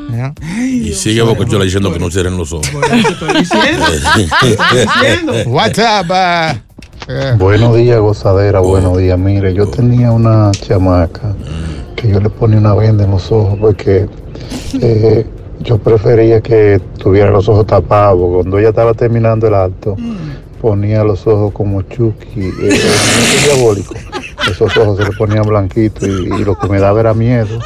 ¿Ya? 0.10 0.34
Y 0.64 0.94
sigue 0.94 1.22
Bocochola 1.22 1.66
diciendo 1.66 1.92
que 1.94 2.00
no 2.00 2.10
cierren 2.10 2.38
los 2.38 2.52
ojos. 2.54 2.70
diache. 2.72 2.88
Por 2.90 2.96
eso 2.96 3.10
estoy 3.10 3.34
diciendo. 3.42 3.86
Estoy 3.88 4.86
diciendo. 4.86 5.34
What's 5.48 5.78
up? 5.80 6.10
uh, 6.10 7.12
eh, 7.12 7.34
Buenos 7.38 7.76
días, 7.76 8.00
gozadera, 8.00 8.60
buenos 8.60 8.98
días. 8.98 9.20
Mire, 9.20 9.54
yo 9.54 9.68
tenía 9.68 10.12
una 10.12 10.52
chamaca 10.52 11.36
que 12.08 12.14
yo 12.14 12.20
le 12.20 12.30
ponía 12.30 12.58
una 12.60 12.74
venda 12.74 13.04
en 13.04 13.12
los 13.12 13.32
ojos 13.32 13.58
porque 13.60 14.08
eh, 14.82 15.26
yo 15.60 15.78
prefería 15.78 16.42
que 16.42 16.80
tuviera 16.98 17.30
los 17.32 17.48
ojos 17.50 17.68
tapados. 17.68 18.20
Cuando 18.36 18.58
ella 18.58 18.70
estaba 18.70 18.94
terminando 18.94 19.48
el 19.48 19.54
acto, 19.56 19.96
ponía 20.62 21.04
los 21.04 21.26
ojos 21.28 21.52
como 21.54 21.82
Chucky, 21.84 22.42
eh, 22.42 22.52
eh, 22.62 22.82
diabólico. 23.46 23.94
Esos 24.50 24.76
ojos 24.78 24.98
se 24.98 25.04
le 25.04 25.12
ponían 25.18 25.44
blanquitos 25.44 26.08
y, 26.08 26.12
y 26.12 26.46
lo 26.46 26.58
que 26.58 26.68
me 26.68 26.80
daba 26.80 27.00
era 27.02 27.14
miedo. 27.14 27.60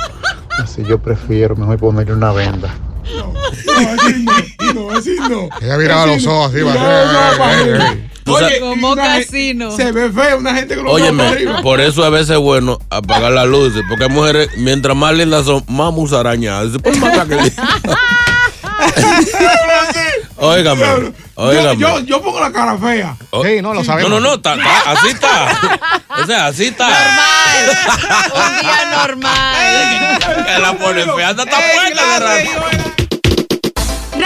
Así 0.61 0.83
yo 0.83 0.97
prefiero 0.99 1.55
mejor 1.55 1.77
ponerle 1.77 2.13
una 2.13 2.31
venda. 2.31 2.73
No, 3.15 3.33
así 3.93 4.25
no. 4.25 4.73
No, 4.73 4.91
así 4.91 5.15
no. 5.29 5.49
Ella 5.61 5.77
miraba 5.77 6.03
Así 6.03 6.13
los 6.15 6.25
no. 6.25 6.31
ojos 6.39 6.53
así, 6.55 6.61
va. 6.63 8.10
Oye, 8.27 8.59
Como 8.59 8.95
casino. 8.95 9.75
Se 9.75 9.91
ve 9.91 10.11
feo 10.11 10.37
una 10.37 10.53
gente 10.53 10.75
con 10.75 10.85
los 10.85 10.93
Óyeme, 10.93 11.23
arriba. 11.27 11.61
por 11.61 11.81
eso 11.81 12.03
a 12.03 12.09
veces 12.09 12.31
es 12.31 12.37
bueno 12.37 12.77
apagar 12.89 13.31
las 13.31 13.47
luces, 13.47 13.81
porque 13.89 14.05
hay 14.05 14.09
mujeres, 14.09 14.49
mientras 14.57 14.95
más 14.95 15.13
lindas 15.13 15.45
son, 15.45 15.63
más 15.67 15.91
musarañadas. 15.91 16.71
Se 16.73 16.79
pueden 16.79 16.99
matar 16.99 17.27
que 17.27 17.51
Óigame, 20.37 20.81
Yo, 20.81 21.11
óigame. 21.35 21.77
yo, 21.77 21.99
yo 22.01 22.21
pongo 22.21 22.39
la 22.39 22.51
cara 22.51 22.77
fea. 22.77 23.15
Sí, 23.43 23.61
no, 23.61 23.73
lo 23.73 23.83
sabemos. 23.83 24.09
No, 24.09 24.19
no, 24.19 24.29
no, 24.29 24.35
está- 24.35 24.55
está- 24.55 24.91
así 24.91 25.07
está. 25.09 25.59
O 26.21 26.25
sea, 26.25 26.47
así 26.47 26.65
está. 26.65 26.87
Un 28.35 28.61
día 28.61 28.97
normal. 28.97 30.45
Que 30.45 30.59
la 30.61 30.73
pone 30.77 31.03
fea, 31.05 31.29
hasta 31.29 31.43
está 31.43 31.57
claro, 31.93 32.29
de 32.29 32.45
yo 32.45 32.51